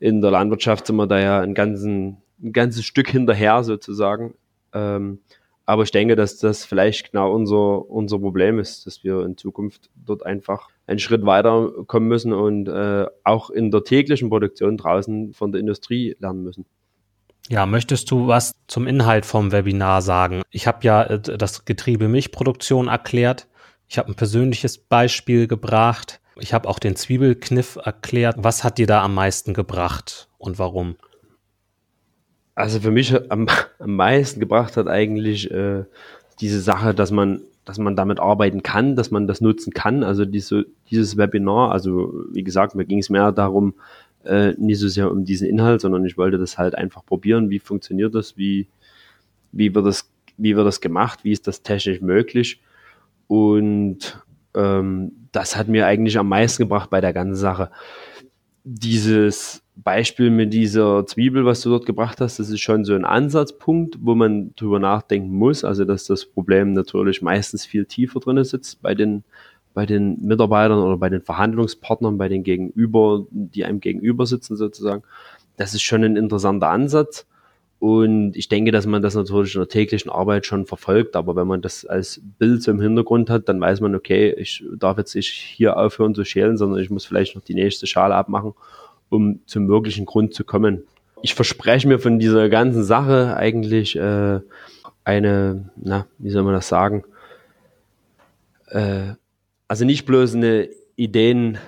In 0.00 0.20
der 0.20 0.30
Landwirtschaft 0.30 0.86
sind 0.86 0.96
wir 0.96 1.06
da 1.06 1.18
ja 1.18 1.40
ein, 1.40 1.54
ganzen, 1.54 2.18
ein 2.42 2.52
ganzes 2.52 2.84
Stück 2.84 3.08
hinterher 3.08 3.62
sozusagen. 3.64 4.34
Ähm, 4.74 5.20
aber 5.70 5.84
ich 5.84 5.92
denke, 5.92 6.16
dass 6.16 6.36
das 6.36 6.64
vielleicht 6.64 7.12
genau 7.12 7.32
unser, 7.32 7.88
unser 7.88 8.18
Problem 8.18 8.58
ist, 8.58 8.88
dass 8.88 9.04
wir 9.04 9.24
in 9.24 9.36
Zukunft 9.36 9.88
dort 9.94 10.26
einfach 10.26 10.68
einen 10.88 10.98
Schritt 10.98 11.24
weiter 11.24 11.70
kommen 11.86 12.08
müssen 12.08 12.32
und 12.32 12.66
äh, 12.66 13.06
auch 13.22 13.50
in 13.50 13.70
der 13.70 13.84
täglichen 13.84 14.30
Produktion 14.30 14.76
draußen 14.76 15.32
von 15.32 15.52
der 15.52 15.60
Industrie 15.60 16.16
lernen 16.18 16.42
müssen. 16.42 16.66
Ja, 17.48 17.66
möchtest 17.66 18.10
du 18.10 18.26
was 18.26 18.52
zum 18.66 18.88
Inhalt 18.88 19.24
vom 19.24 19.52
Webinar 19.52 20.02
sagen? 20.02 20.42
Ich 20.50 20.66
habe 20.66 20.80
ja 20.82 21.04
äh, 21.04 21.20
das 21.20 21.64
Getriebe 21.64 22.08
Milchproduktion 22.08 22.88
erklärt. 22.88 23.46
Ich 23.86 23.96
habe 23.96 24.08
ein 24.08 24.16
persönliches 24.16 24.76
Beispiel 24.76 25.46
gebracht. 25.46 26.20
Ich 26.40 26.52
habe 26.52 26.68
auch 26.68 26.80
den 26.80 26.96
Zwiebelkniff 26.96 27.76
erklärt. 27.76 28.34
Was 28.40 28.64
hat 28.64 28.78
dir 28.78 28.88
da 28.88 29.04
am 29.04 29.14
meisten 29.14 29.54
gebracht 29.54 30.28
und 30.36 30.58
warum? 30.58 30.96
Also 32.60 32.80
für 32.80 32.90
mich 32.90 33.14
am, 33.30 33.46
am 33.78 33.96
meisten 33.96 34.40
gebracht 34.40 34.76
hat 34.76 34.86
eigentlich 34.86 35.50
äh, 35.50 35.84
diese 36.40 36.60
Sache, 36.60 36.94
dass 36.94 37.10
man, 37.10 37.40
dass 37.64 37.78
man 37.78 37.96
damit 37.96 38.20
arbeiten 38.20 38.62
kann, 38.62 38.96
dass 38.96 39.10
man 39.10 39.26
das 39.26 39.40
nutzen 39.40 39.72
kann. 39.72 40.02
Also 40.02 40.24
diese, 40.24 40.66
dieses 40.90 41.16
Webinar, 41.16 41.72
also 41.72 42.12
wie 42.32 42.44
gesagt, 42.44 42.74
mir 42.74 42.84
ging 42.84 42.98
es 42.98 43.10
mehr 43.10 43.32
darum, 43.32 43.74
äh, 44.24 44.52
nicht 44.58 44.78
so 44.78 44.88
sehr 44.88 45.10
um 45.10 45.24
diesen 45.24 45.48
Inhalt, 45.48 45.80
sondern 45.80 46.04
ich 46.04 46.18
wollte 46.18 46.38
das 46.38 46.58
halt 46.58 46.74
einfach 46.74 47.04
probieren, 47.04 47.50
wie 47.50 47.58
funktioniert 47.58 48.14
das, 48.14 48.36
wie, 48.36 48.68
wie 49.52 49.74
wird 49.74 49.86
das, 49.86 50.10
wie 50.36 50.56
wird 50.56 50.66
das 50.66 50.80
gemacht, 50.80 51.20
wie 51.24 51.32
ist 51.32 51.46
das 51.46 51.62
technisch 51.62 52.00
möglich. 52.00 52.60
Und 53.26 54.22
ähm, 54.54 55.12
das 55.32 55.56
hat 55.56 55.68
mir 55.68 55.86
eigentlich 55.86 56.18
am 56.18 56.28
meisten 56.28 56.64
gebracht 56.64 56.90
bei 56.90 57.00
der 57.00 57.12
ganzen 57.12 57.36
Sache. 57.36 57.70
Dieses 58.64 59.62
Beispiel 59.82 60.30
mit 60.30 60.52
dieser 60.52 61.06
Zwiebel, 61.06 61.44
was 61.44 61.60
du 61.60 61.70
dort 61.70 61.86
gebracht 61.86 62.20
hast, 62.20 62.38
das 62.38 62.50
ist 62.50 62.60
schon 62.60 62.84
so 62.84 62.94
ein 62.94 63.04
Ansatzpunkt, 63.04 63.98
wo 64.00 64.14
man 64.14 64.54
drüber 64.56 64.78
nachdenken 64.78 65.34
muss. 65.34 65.64
Also, 65.64 65.84
dass 65.84 66.04
das 66.04 66.26
Problem 66.26 66.72
natürlich 66.72 67.22
meistens 67.22 67.64
viel 67.66 67.86
tiefer 67.86 68.20
drin 68.20 68.42
sitzt 68.44 68.82
bei 68.82 68.94
den, 68.94 69.24
bei 69.72 69.86
den 69.86 70.20
Mitarbeitern 70.26 70.78
oder 70.78 70.96
bei 70.96 71.08
den 71.08 71.22
Verhandlungspartnern, 71.22 72.18
bei 72.18 72.28
den 72.28 72.42
Gegenüber, 72.42 73.26
die 73.30 73.64
einem 73.64 73.80
gegenüber 73.80 74.26
sitzen 74.26 74.56
sozusagen. 74.56 75.02
Das 75.56 75.74
ist 75.74 75.82
schon 75.82 76.04
ein 76.04 76.16
interessanter 76.16 76.68
Ansatz. 76.68 77.26
Und 77.78 78.36
ich 78.36 78.48
denke, 78.48 78.72
dass 78.72 78.86
man 78.86 79.00
das 79.00 79.14
natürlich 79.14 79.54
in 79.54 79.62
der 79.62 79.68
täglichen 79.68 80.10
Arbeit 80.10 80.44
schon 80.44 80.66
verfolgt. 80.66 81.16
Aber 81.16 81.36
wenn 81.36 81.46
man 81.46 81.62
das 81.62 81.86
als 81.86 82.20
Bild 82.38 82.62
so 82.62 82.70
im 82.70 82.80
Hintergrund 82.80 83.30
hat, 83.30 83.48
dann 83.48 83.60
weiß 83.60 83.80
man, 83.80 83.94
okay, 83.94 84.34
ich 84.36 84.62
darf 84.76 84.98
jetzt 84.98 85.14
nicht 85.14 85.30
hier 85.30 85.78
aufhören 85.78 86.14
zu 86.14 86.24
schälen, 86.24 86.58
sondern 86.58 86.80
ich 86.80 86.90
muss 86.90 87.06
vielleicht 87.06 87.36
noch 87.36 87.42
die 87.42 87.54
nächste 87.54 87.86
Schale 87.86 88.14
abmachen 88.14 88.52
um 89.10 89.40
zum 89.46 89.68
wirklichen 89.68 90.06
Grund 90.06 90.32
zu 90.32 90.44
kommen. 90.44 90.84
Ich 91.22 91.34
verspreche 91.34 91.86
mir 91.86 91.98
von 91.98 92.18
dieser 92.18 92.48
ganzen 92.48 92.82
Sache 92.82 93.36
eigentlich 93.36 93.94
äh, 93.96 94.40
eine, 95.04 95.70
na, 95.76 96.06
wie 96.18 96.30
soll 96.30 96.44
man 96.44 96.54
das 96.54 96.68
sagen? 96.68 97.04
Äh, 98.68 99.14
also 99.68 99.84
nicht 99.84 100.06
bloß 100.06 100.34
eine 100.34 100.68
Ideen, 100.96 101.58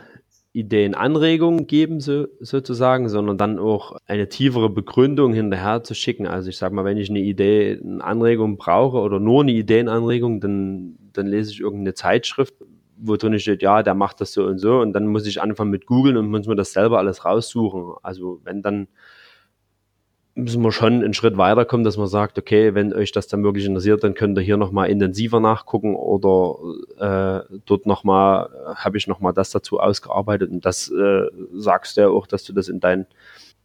Ideenanregung 0.55 1.67
geben, 1.67 2.01
so, 2.01 2.27
sozusagen, 2.41 3.09
sondern 3.09 3.39
dann 3.39 3.59
auch 3.59 3.97
eine 4.07 4.29
tiefere 4.29 4.69
Begründung 4.69 5.33
hinterher 5.33 5.83
zu 5.83 5.95
schicken. 5.95 6.27
Also 6.27 6.51
ich 6.51 6.57
sage 6.57 6.75
mal, 6.75 6.85
wenn 6.85 6.99
ich 6.99 7.11
eine 7.11 7.21
Idee, 7.21 7.79
eine 7.83 8.05
Anregung 8.05 8.57
brauche 8.57 8.99
oder 8.99 9.19
nur 9.19 9.43
eine 9.43 9.53
Ideenanregung, 9.53 10.41
dann, 10.41 10.97
dann 11.13 11.27
lese 11.27 11.53
ich 11.53 11.61
irgendeine 11.61 11.95
Zeitschrift, 11.95 12.55
wo 13.03 13.17
drin 13.17 13.39
steht, 13.39 13.63
ja, 13.63 13.83
der 13.83 13.95
macht 13.95 14.21
das 14.21 14.33
so 14.33 14.45
und 14.45 14.59
so 14.59 14.81
und 14.81 14.93
dann 14.93 15.07
muss 15.07 15.27
ich 15.27 15.43
anfangen 15.43 15.71
mit 15.71 15.87
googeln 15.87 16.17
und 16.17 16.29
muss 16.29 16.47
mir 16.47 16.57
das 16.57 16.73
selber 16.73 16.99
alles 16.99 17.25
raussuchen. 17.25 17.95
Also 18.03 18.41
wenn 18.45 18.63
dann 18.63 18.89
müssen 20.35 20.63
wir 20.63 20.73
schon 20.73 20.95
einen 20.95 21.13
Schritt 21.13 21.37
weiterkommen, 21.37 21.85
dass 21.85 21.99
man 21.99 22.07
sagt, 22.07 22.39
okay, 22.39 22.75
wenn 22.75 22.95
euch 22.95 23.13
das 23.13 23.29
dann 23.29 23.45
wirklich 23.45 23.67
interessiert, 23.67 24.03
dann 24.03 24.15
könnt 24.15 24.39
ihr 24.39 24.43
hier 24.43 24.57
nochmal 24.57 24.89
intensiver 24.89 25.41
nachgucken 25.41 25.95
oder 25.95 26.57
äh, 26.99 27.59
dort 27.67 27.87
nochmal, 27.87 28.49
habe 28.77 28.97
ich 28.97 29.07
nochmal 29.07 29.35
das 29.35 29.51
dazu 29.51 29.79
ausgearbeitet 29.79 30.51
und 30.51 30.65
das 30.65 30.91
äh, 30.91 31.27
sagst 31.53 31.97
du 31.97 32.03
ja 32.03 32.09
auch, 32.09 32.27
dass 32.27 32.45
du 32.45 32.53
das 32.53 32.69
in 32.69 32.81
deinen 32.81 33.07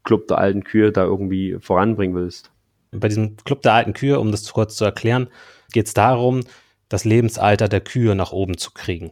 Club 0.04 0.28
der 0.28 0.40
alten 0.40 0.64
Kühe 0.64 0.92
da 0.92 1.06
irgendwie 1.06 1.58
voranbringen 1.60 2.16
willst. 2.16 2.52
Bei 2.92 3.08
diesem 3.08 3.38
Club 3.38 3.62
der 3.62 3.74
alten 3.74 3.94
Kühe, 3.94 4.20
um 4.20 4.32
das 4.32 4.52
kurz 4.52 4.76
zu 4.76 4.86
erklären, 4.86 5.28
geht 5.72 5.88
es 5.88 5.94
darum, 5.94 6.42
das 6.90 7.06
Lebensalter 7.06 7.68
der 7.68 7.82
Kühe 7.82 8.16
nach 8.16 8.32
oben 8.32 8.58
zu 8.58 8.72
kriegen. 8.72 9.12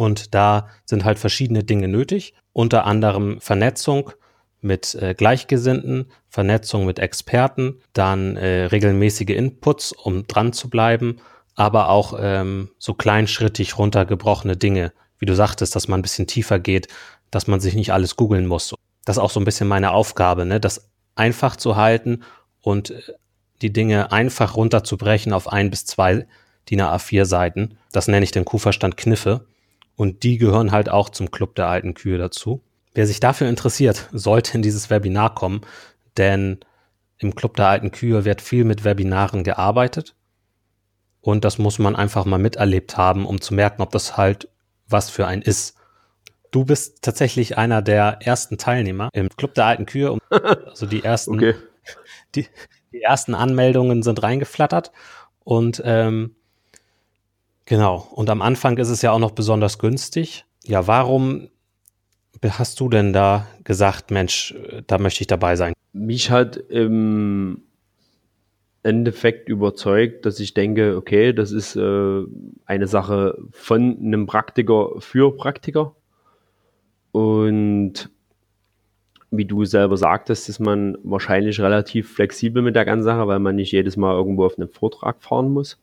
Und 0.00 0.34
da 0.34 0.68
sind 0.86 1.04
halt 1.04 1.18
verschiedene 1.18 1.62
Dinge 1.62 1.86
nötig, 1.86 2.32
unter 2.54 2.86
anderem 2.86 3.38
Vernetzung 3.38 4.12
mit 4.62 4.94
äh, 4.94 5.12
Gleichgesinnten, 5.12 6.10
Vernetzung 6.30 6.86
mit 6.86 6.98
Experten, 6.98 7.82
dann 7.92 8.36
äh, 8.36 8.64
regelmäßige 8.64 9.28
Inputs, 9.28 9.92
um 9.92 10.26
dran 10.26 10.54
zu 10.54 10.70
bleiben, 10.70 11.18
aber 11.54 11.90
auch 11.90 12.18
ähm, 12.18 12.70
so 12.78 12.94
kleinschrittig 12.94 13.76
runtergebrochene 13.76 14.56
Dinge, 14.56 14.94
wie 15.18 15.26
du 15.26 15.34
sagtest, 15.34 15.76
dass 15.76 15.86
man 15.86 16.00
ein 16.00 16.02
bisschen 16.02 16.26
tiefer 16.26 16.58
geht, 16.58 16.88
dass 17.30 17.46
man 17.46 17.60
sich 17.60 17.74
nicht 17.74 17.92
alles 17.92 18.16
googeln 18.16 18.46
muss. 18.46 18.74
Das 19.04 19.18
ist 19.18 19.22
auch 19.22 19.30
so 19.30 19.38
ein 19.38 19.44
bisschen 19.44 19.68
meine 19.68 19.90
Aufgabe, 19.90 20.46
ne? 20.46 20.60
das 20.60 20.88
einfach 21.14 21.56
zu 21.56 21.76
halten 21.76 22.22
und 22.62 22.88
äh, 22.88 23.02
die 23.60 23.70
Dinge 23.74 24.12
einfach 24.12 24.56
runterzubrechen 24.56 25.34
auf 25.34 25.52
ein 25.52 25.68
bis 25.68 25.84
zwei 25.84 26.26
DIN 26.70 26.80
A4 26.80 27.26
Seiten. 27.26 27.76
Das 27.92 28.08
nenne 28.08 28.24
ich 28.24 28.30
den 28.30 28.46
Kuhverstand 28.46 28.96
Kniffe. 28.96 29.44
Und 30.00 30.22
die 30.22 30.38
gehören 30.38 30.72
halt 30.72 30.88
auch 30.88 31.10
zum 31.10 31.30
Club 31.30 31.56
der 31.56 31.66
alten 31.66 31.92
Kühe 31.92 32.16
dazu. 32.16 32.62
Wer 32.94 33.06
sich 33.06 33.20
dafür 33.20 33.50
interessiert, 33.50 34.08
sollte 34.12 34.54
in 34.54 34.62
dieses 34.62 34.88
Webinar 34.88 35.34
kommen, 35.34 35.60
denn 36.16 36.60
im 37.18 37.34
Club 37.34 37.54
der 37.56 37.66
alten 37.66 37.90
Kühe 37.90 38.24
wird 38.24 38.40
viel 38.40 38.64
mit 38.64 38.82
Webinaren 38.82 39.44
gearbeitet. 39.44 40.14
Und 41.20 41.44
das 41.44 41.58
muss 41.58 41.78
man 41.78 41.96
einfach 41.96 42.24
mal 42.24 42.38
miterlebt 42.38 42.96
haben, 42.96 43.26
um 43.26 43.42
zu 43.42 43.52
merken, 43.52 43.82
ob 43.82 43.90
das 43.90 44.16
halt 44.16 44.48
was 44.88 45.10
für 45.10 45.26
ein 45.26 45.42
ist. 45.42 45.76
Du 46.50 46.64
bist 46.64 47.02
tatsächlich 47.02 47.58
einer 47.58 47.82
der 47.82 48.20
ersten 48.22 48.56
Teilnehmer 48.56 49.10
im 49.12 49.28
Club 49.28 49.52
der 49.52 49.66
alten 49.66 49.84
Kühe. 49.84 50.16
Also 50.64 50.86
die 50.86 51.04
ersten, 51.04 51.34
okay. 51.34 51.56
die, 52.34 52.46
die 52.90 53.02
ersten 53.02 53.34
Anmeldungen 53.34 54.02
sind 54.02 54.22
reingeflattert. 54.22 54.92
Und 55.44 55.82
ähm, 55.84 56.36
Genau. 57.70 58.08
Und 58.10 58.28
am 58.30 58.42
Anfang 58.42 58.78
ist 58.78 58.88
es 58.88 59.00
ja 59.00 59.12
auch 59.12 59.20
noch 59.20 59.30
besonders 59.30 59.78
günstig. 59.78 60.44
Ja, 60.64 60.88
warum 60.88 61.50
hast 62.42 62.80
du 62.80 62.88
denn 62.88 63.12
da 63.12 63.46
gesagt, 63.62 64.10
Mensch, 64.10 64.56
da 64.88 64.98
möchte 64.98 65.20
ich 65.20 65.28
dabei 65.28 65.54
sein? 65.54 65.72
Mich 65.92 66.32
hat 66.32 66.56
im 66.56 67.62
Endeffekt 68.82 69.48
überzeugt, 69.48 70.26
dass 70.26 70.40
ich 70.40 70.52
denke, 70.52 70.96
okay, 70.96 71.32
das 71.32 71.52
ist 71.52 71.76
äh, 71.76 72.22
eine 72.64 72.88
Sache 72.88 73.38
von 73.52 73.98
einem 74.00 74.26
Praktiker 74.26 74.90
für 74.98 75.36
Praktiker. 75.36 75.94
Und 77.12 78.10
wie 79.30 79.44
du 79.44 79.64
selber 79.64 79.96
sagtest, 79.96 80.48
ist 80.48 80.58
man 80.58 80.98
wahrscheinlich 81.04 81.60
relativ 81.60 82.14
flexibel 82.14 82.62
mit 82.62 82.74
der 82.74 82.84
ganzen 82.84 83.04
Sache, 83.04 83.28
weil 83.28 83.38
man 83.38 83.54
nicht 83.54 83.70
jedes 83.70 83.96
Mal 83.96 84.12
irgendwo 84.12 84.44
auf 84.44 84.58
einen 84.58 84.68
Vortrag 84.68 85.22
fahren 85.22 85.52
muss 85.52 85.78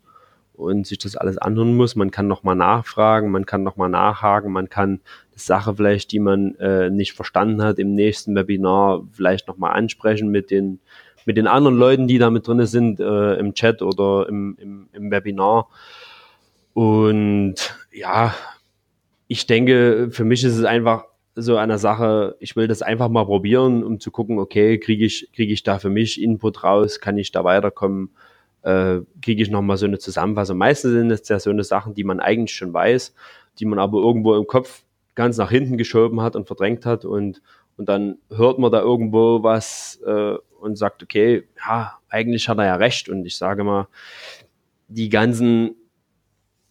und 0.58 0.88
sich 0.88 0.98
das 0.98 1.16
alles 1.16 1.38
anhören 1.38 1.76
muss. 1.76 1.96
Man 1.96 2.12
kann 2.12 2.28
nochmal 2.28 2.56
nachfragen, 2.56 3.30
man 3.30 3.46
kann 3.46 3.64
nochmal 3.64 3.90
nachhaken, 3.90 4.52
man 4.52 4.70
kann 4.70 5.02
die 5.36 5.40
Sache 5.40 5.76
vielleicht, 5.76 6.12
die 6.12 6.20
man 6.20 6.56
äh, 6.56 6.90
nicht 6.90 7.14
verstanden 7.14 7.62
hat, 7.62 7.80
im 7.80 7.94
nächsten 7.94 8.36
Webinar 8.36 9.04
vielleicht 9.14 9.48
nochmal 9.48 9.74
ansprechen 9.74 10.30
mit 10.30 10.50
den, 10.50 10.80
mit 11.26 11.38
den 11.38 11.48
anderen 11.48 11.78
Leuten, 11.78 12.08
die 12.08 12.18
da 12.18 12.32
mit 12.32 12.48
drin 12.48 12.66
sind, 12.66 13.00
äh, 13.00 13.36
im 13.36 13.54
Chat 13.54 13.82
oder 13.82 14.28
im, 14.28 14.58
im, 14.60 14.90
im 14.94 15.12
Webinar. 15.12 15.70
Und 16.74 17.56
ja, 17.92 18.34
ich 19.28 19.46
denke, 19.46 20.10
für 20.12 20.26
mich 20.26 20.44
ist 20.44 20.58
es 20.58 20.66
einfach 20.66 21.06
so 21.36 21.56
eine 21.56 21.78
Sache, 21.78 22.36
ich 22.40 22.56
will 22.56 22.68
das 22.68 22.82
einfach 22.82 23.10
mal 23.10 23.26
probieren, 23.26 23.84
um 23.84 24.00
zu 24.00 24.10
gucken, 24.10 24.40
okay, 24.40 24.80
kriege 24.80 25.06
ich, 25.06 25.30
kriege 25.36 25.54
ich 25.54 25.62
da 25.62 25.78
für 25.78 25.92
mich 25.92 26.20
Input 26.20 26.64
raus, 26.64 27.00
kann 27.00 27.18
ich 27.20 27.32
da 27.32 27.44
weiterkommen 27.44 28.10
äh, 28.68 29.00
kriege 29.22 29.42
ich 29.42 29.50
nochmal 29.50 29.78
so 29.78 29.86
eine 29.86 29.98
Zusammenfassung. 29.98 30.58
Meistens 30.58 30.92
sind 30.92 31.10
es 31.10 31.30
ja 31.30 31.40
so 31.40 31.50
eine 31.50 31.64
Sachen, 31.64 31.94
die 31.94 32.04
man 32.04 32.20
eigentlich 32.20 32.56
schon 32.56 32.74
weiß, 32.74 33.16
die 33.60 33.66
man 33.66 33.80
aber 33.80 34.00
irgendwo 34.00 34.36
im 34.36 34.46
Kopf 34.46 34.84
ganz 35.16 35.38
nach 35.38 35.50
hinten 35.50 35.78
geschoben 35.78 36.22
hat 36.22 36.36
und 36.36 36.48
verdrängt 36.48 36.86
hat 36.86 37.06
und, 37.06 37.42
und 37.78 37.88
dann 37.88 38.18
hört 38.30 38.60
man 38.60 38.72
da 38.72 38.82
irgendwo 38.82 39.42
was 39.42 40.02
äh, 40.06 40.36
und 40.60 40.78
sagt, 40.78 41.02
okay, 41.02 41.48
ja, 41.66 41.98
eigentlich 42.10 42.50
hat 42.50 42.58
er 42.58 42.66
ja 42.66 42.76
recht 42.76 43.08
und 43.08 43.26
ich 43.26 43.38
sage 43.38 43.64
mal, 43.64 43.88
die 44.90 45.10
ganzen 45.10 45.76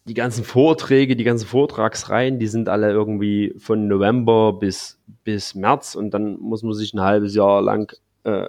die 0.07 0.13
ganzen 0.13 0.45
Vorträge, 0.45 1.17
die 1.17 1.25
ganzen 1.25 1.47
Vortragsreihen, 1.47 2.39
die 2.39 2.47
sind 2.47 2.69
alle 2.69 2.89
irgendwie 2.91 3.53
von 3.57 3.89
November 3.89 4.53
bis, 4.53 4.97
bis 5.25 5.53
März 5.53 5.95
und 5.95 6.11
dann 6.11 6.39
muss 6.39 6.63
man 6.63 6.73
sich 6.73 6.93
ein 6.93 7.01
halbes 7.01 7.35
Jahr 7.35 7.61
lang 7.61 7.93
äh, 8.23 8.47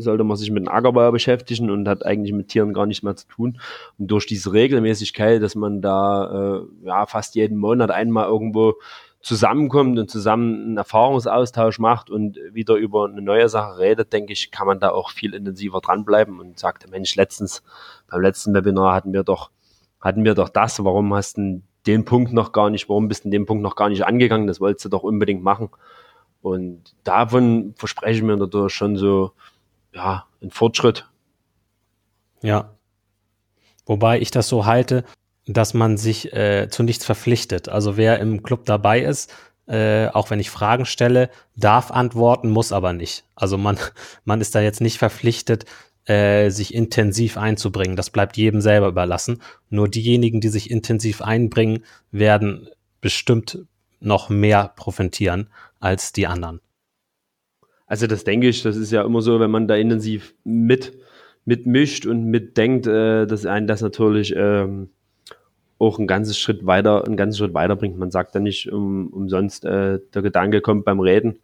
sollte 0.00 0.24
man 0.24 0.36
sich 0.36 0.50
mit 0.50 0.64
dem 0.64 0.68
Ackerbau 0.68 1.10
beschäftigen 1.12 1.70
und 1.70 1.88
hat 1.88 2.04
eigentlich 2.04 2.32
mit 2.32 2.48
Tieren 2.48 2.72
gar 2.72 2.86
nichts 2.86 3.02
mehr 3.02 3.16
zu 3.16 3.28
tun. 3.28 3.60
Und 3.98 4.10
durch 4.10 4.26
diese 4.26 4.52
Regelmäßigkeit, 4.52 5.42
dass 5.42 5.54
man 5.54 5.80
da 5.80 6.60
äh, 6.60 6.86
ja 6.86 7.06
fast 7.06 7.34
jeden 7.34 7.58
Monat 7.58 7.90
einmal 7.90 8.26
irgendwo 8.26 8.74
zusammenkommt 9.22 9.98
und 9.98 10.10
zusammen 10.10 10.62
einen 10.62 10.76
Erfahrungsaustausch 10.78 11.78
macht 11.78 12.10
und 12.10 12.38
wieder 12.52 12.74
über 12.76 13.06
eine 13.06 13.20
neue 13.20 13.48
Sache 13.48 13.78
redet, 13.78 14.12
denke 14.12 14.32
ich, 14.32 14.50
kann 14.50 14.66
man 14.66 14.80
da 14.80 14.90
auch 14.90 15.10
viel 15.10 15.34
intensiver 15.34 15.80
dranbleiben 15.80 16.40
und 16.40 16.58
sagt, 16.58 16.90
Mensch, 16.90 17.14
letztens, 17.16 17.62
beim 18.08 18.22
letzten 18.22 18.54
Webinar 18.54 18.94
hatten 18.94 19.12
wir 19.12 19.22
doch, 19.22 19.50
hatten 20.00 20.24
wir 20.24 20.34
doch 20.34 20.48
das, 20.48 20.82
warum 20.82 21.12
hast 21.14 21.36
du 21.36 21.62
den 21.86 22.04
Punkt 22.04 22.32
noch 22.32 22.52
gar 22.52 22.70
nicht, 22.70 22.88
warum 22.88 23.08
bist 23.08 23.24
du 23.24 23.30
den 23.30 23.46
Punkt 23.46 23.62
noch 23.62 23.76
gar 23.76 23.90
nicht 23.90 24.06
angegangen, 24.06 24.46
das 24.46 24.60
wolltest 24.60 24.86
du 24.86 24.88
doch 24.88 25.02
unbedingt 25.02 25.42
machen. 25.42 25.68
Und 26.42 26.94
davon 27.04 27.74
verspreche 27.76 28.18
ich 28.18 28.22
mir 28.22 28.36
natürlich 28.36 28.72
schon 28.72 28.96
so, 28.96 29.32
ja, 29.92 30.26
ein 30.42 30.50
Fortschritt. 30.50 31.08
Ja. 32.42 32.76
Wobei 33.86 34.20
ich 34.20 34.30
das 34.30 34.48
so 34.48 34.66
halte, 34.66 35.04
dass 35.46 35.74
man 35.74 35.96
sich 35.96 36.32
äh, 36.32 36.68
zu 36.70 36.82
nichts 36.82 37.04
verpflichtet. 37.04 37.68
Also 37.68 37.96
wer 37.96 38.18
im 38.20 38.42
Club 38.42 38.64
dabei 38.64 39.00
ist, 39.00 39.32
äh, 39.66 40.08
auch 40.08 40.30
wenn 40.30 40.40
ich 40.40 40.50
Fragen 40.50 40.86
stelle, 40.86 41.30
darf 41.56 41.90
antworten, 41.90 42.50
muss 42.50 42.72
aber 42.72 42.92
nicht. 42.92 43.24
Also 43.34 43.58
man, 43.58 43.78
man 44.24 44.40
ist 44.40 44.54
da 44.54 44.60
jetzt 44.60 44.80
nicht 44.80 44.98
verpflichtet, 44.98 45.64
äh, 46.06 46.50
sich 46.50 46.74
intensiv 46.74 47.36
einzubringen. 47.36 47.96
Das 47.96 48.10
bleibt 48.10 48.36
jedem 48.36 48.60
selber 48.60 48.88
überlassen. 48.88 49.42
Nur 49.68 49.88
diejenigen, 49.88 50.40
die 50.40 50.48
sich 50.48 50.70
intensiv 50.70 51.22
einbringen, 51.22 51.84
werden 52.10 52.68
bestimmt 53.00 53.64
noch 54.00 54.28
mehr 54.28 54.72
profitieren 54.76 55.50
als 55.78 56.12
die 56.12 56.26
anderen. 56.26 56.60
Also 57.90 58.06
das 58.06 58.22
denke 58.22 58.46
ich, 58.46 58.62
das 58.62 58.76
ist 58.76 58.92
ja 58.92 59.02
immer 59.02 59.20
so, 59.20 59.40
wenn 59.40 59.50
man 59.50 59.66
da 59.66 59.74
intensiv 59.74 60.32
mit 60.44 60.92
mitmischt 61.44 62.06
und 62.06 62.24
mitdenkt, 62.24 62.86
äh, 62.86 63.26
dass 63.26 63.46
einen 63.46 63.66
das 63.66 63.82
natürlich 63.82 64.32
ähm, 64.36 64.90
auch 65.80 65.98
einen 65.98 66.06
ganzen 66.06 66.34
Schritt 66.34 66.64
weiter, 66.64 67.04
einen 67.04 67.16
ganzen 67.16 67.38
Schritt 67.38 67.52
weiter 67.52 67.74
bringt. 67.74 67.98
Man 67.98 68.12
sagt 68.12 68.36
ja 68.36 68.40
nicht 68.40 68.70
um, 68.70 69.08
umsonst, 69.08 69.64
äh, 69.64 69.98
der 70.14 70.22
Gedanke 70.22 70.60
kommt 70.60 70.84
beim 70.84 71.00
Reden. 71.00 71.40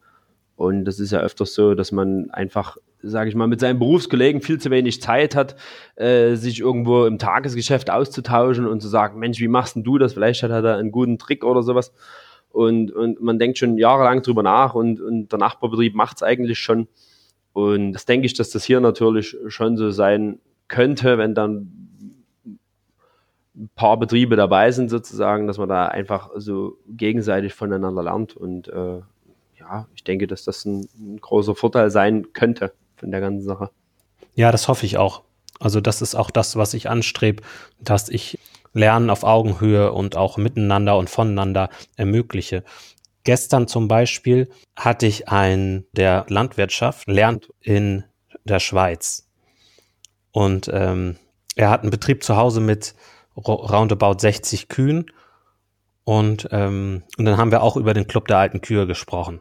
Und 0.54 0.84
das 0.84 1.00
ist 1.00 1.10
ja 1.10 1.18
öfters 1.18 1.52
so, 1.52 1.74
dass 1.74 1.90
man 1.90 2.30
einfach, 2.30 2.76
sage 3.02 3.28
ich 3.28 3.34
mal, 3.34 3.48
mit 3.48 3.58
seinen 3.58 3.80
Berufskollegen 3.80 4.40
viel 4.40 4.60
zu 4.60 4.70
wenig 4.70 5.02
Zeit 5.02 5.34
hat, 5.34 5.56
äh, 5.96 6.36
sich 6.36 6.60
irgendwo 6.60 7.06
im 7.06 7.18
Tagesgeschäft 7.18 7.90
auszutauschen 7.90 8.68
und 8.68 8.80
zu 8.80 8.86
sagen, 8.88 9.18
Mensch, 9.18 9.40
wie 9.40 9.48
machst 9.48 9.74
denn 9.74 9.82
du 9.82 9.98
das? 9.98 10.12
Vielleicht 10.12 10.44
hat 10.44 10.52
er 10.52 10.62
da 10.62 10.76
einen 10.76 10.92
guten 10.92 11.18
Trick 11.18 11.42
oder 11.42 11.64
sowas. 11.64 11.92
Und, 12.56 12.90
und 12.90 13.20
man 13.20 13.38
denkt 13.38 13.58
schon 13.58 13.76
jahrelang 13.76 14.22
drüber 14.22 14.42
nach 14.42 14.74
und, 14.74 14.98
und 14.98 15.28
der 15.30 15.38
Nachbarbetrieb 15.38 15.94
macht 15.94 16.16
es 16.16 16.22
eigentlich 16.22 16.58
schon. 16.58 16.88
Und 17.52 17.92
das 17.92 18.06
denke 18.06 18.24
ich, 18.24 18.32
dass 18.32 18.48
das 18.48 18.64
hier 18.64 18.80
natürlich 18.80 19.36
schon 19.48 19.76
so 19.76 19.90
sein 19.90 20.38
könnte, 20.66 21.18
wenn 21.18 21.34
dann 21.34 21.70
ein 23.54 23.68
paar 23.76 23.98
Betriebe 23.98 24.36
dabei 24.36 24.70
sind 24.70 24.88
sozusagen, 24.88 25.46
dass 25.46 25.58
man 25.58 25.68
da 25.68 25.88
einfach 25.88 26.30
so 26.36 26.78
gegenseitig 26.88 27.52
voneinander 27.52 28.02
lernt 28.02 28.34
und 28.34 28.68
äh, 28.68 29.00
ja, 29.58 29.86
ich 29.94 30.02
denke, 30.02 30.26
dass 30.26 30.44
das 30.44 30.64
ein, 30.64 30.88
ein, 30.98 31.18
großer 31.20 31.54
Vorteil 31.54 31.90
sein 31.90 32.32
könnte 32.32 32.72
von 32.96 33.10
der 33.10 33.20
ganzen 33.20 33.44
Sache. 33.44 33.70
Ja, 34.34 34.50
das 34.50 34.68
hoffe 34.68 34.86
ich 34.86 34.96
auch. 34.96 35.24
Also 35.60 35.82
das 35.82 36.00
ist 36.00 36.14
auch 36.14 36.30
das, 36.30 36.56
was 36.56 36.72
ich 36.72 36.88
anstrebe, 36.88 37.42
dass 37.80 38.08
ich 38.08 38.38
Lernen 38.76 39.10
auf 39.10 39.24
Augenhöhe 39.24 39.92
und 39.92 40.16
auch 40.16 40.36
miteinander 40.36 40.96
und 40.98 41.10
voneinander 41.10 41.70
ermögliche. 41.96 42.62
Gestern 43.24 43.66
zum 43.66 43.88
Beispiel 43.88 44.48
hatte 44.76 45.06
ich 45.06 45.28
einen, 45.28 45.86
der 45.92 46.26
Landwirtschaft 46.28 47.08
lernt 47.08 47.52
in 47.60 48.04
der 48.44 48.60
Schweiz. 48.60 49.28
Und 50.30 50.70
ähm, 50.72 51.16
er 51.56 51.70
hat 51.70 51.80
einen 51.80 51.90
Betrieb 51.90 52.22
zu 52.22 52.36
Hause 52.36 52.60
mit 52.60 52.94
roundabout 53.36 54.18
60 54.18 54.68
Kühen. 54.68 55.10
Und, 56.04 56.48
ähm, 56.52 57.02
und 57.18 57.24
dann 57.24 57.38
haben 57.38 57.50
wir 57.50 57.62
auch 57.62 57.76
über 57.76 57.94
den 57.94 58.06
Club 58.06 58.28
der 58.28 58.38
alten 58.38 58.60
Kühe 58.60 58.86
gesprochen. 58.86 59.40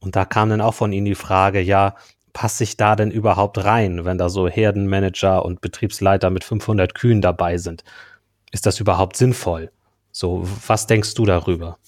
Und 0.00 0.16
da 0.16 0.24
kam 0.24 0.50
dann 0.50 0.60
auch 0.60 0.74
von 0.74 0.92
Ihnen 0.92 1.06
die 1.06 1.14
Frage, 1.14 1.60
ja, 1.60 1.94
passe 2.32 2.64
ich 2.64 2.76
da 2.76 2.96
denn 2.96 3.10
überhaupt 3.10 3.64
rein, 3.64 4.04
wenn 4.04 4.18
da 4.18 4.28
so 4.28 4.48
Herdenmanager 4.48 5.44
und 5.44 5.60
Betriebsleiter 5.60 6.30
mit 6.30 6.44
500 6.44 6.94
Kühen 6.94 7.22
dabei 7.22 7.56
sind? 7.58 7.84
Ist 8.52 8.66
das 8.66 8.78
überhaupt 8.78 9.16
sinnvoll? 9.16 9.72
So, 10.12 10.44
was 10.66 10.86
denkst 10.86 11.14
du 11.14 11.24
darüber? 11.24 11.78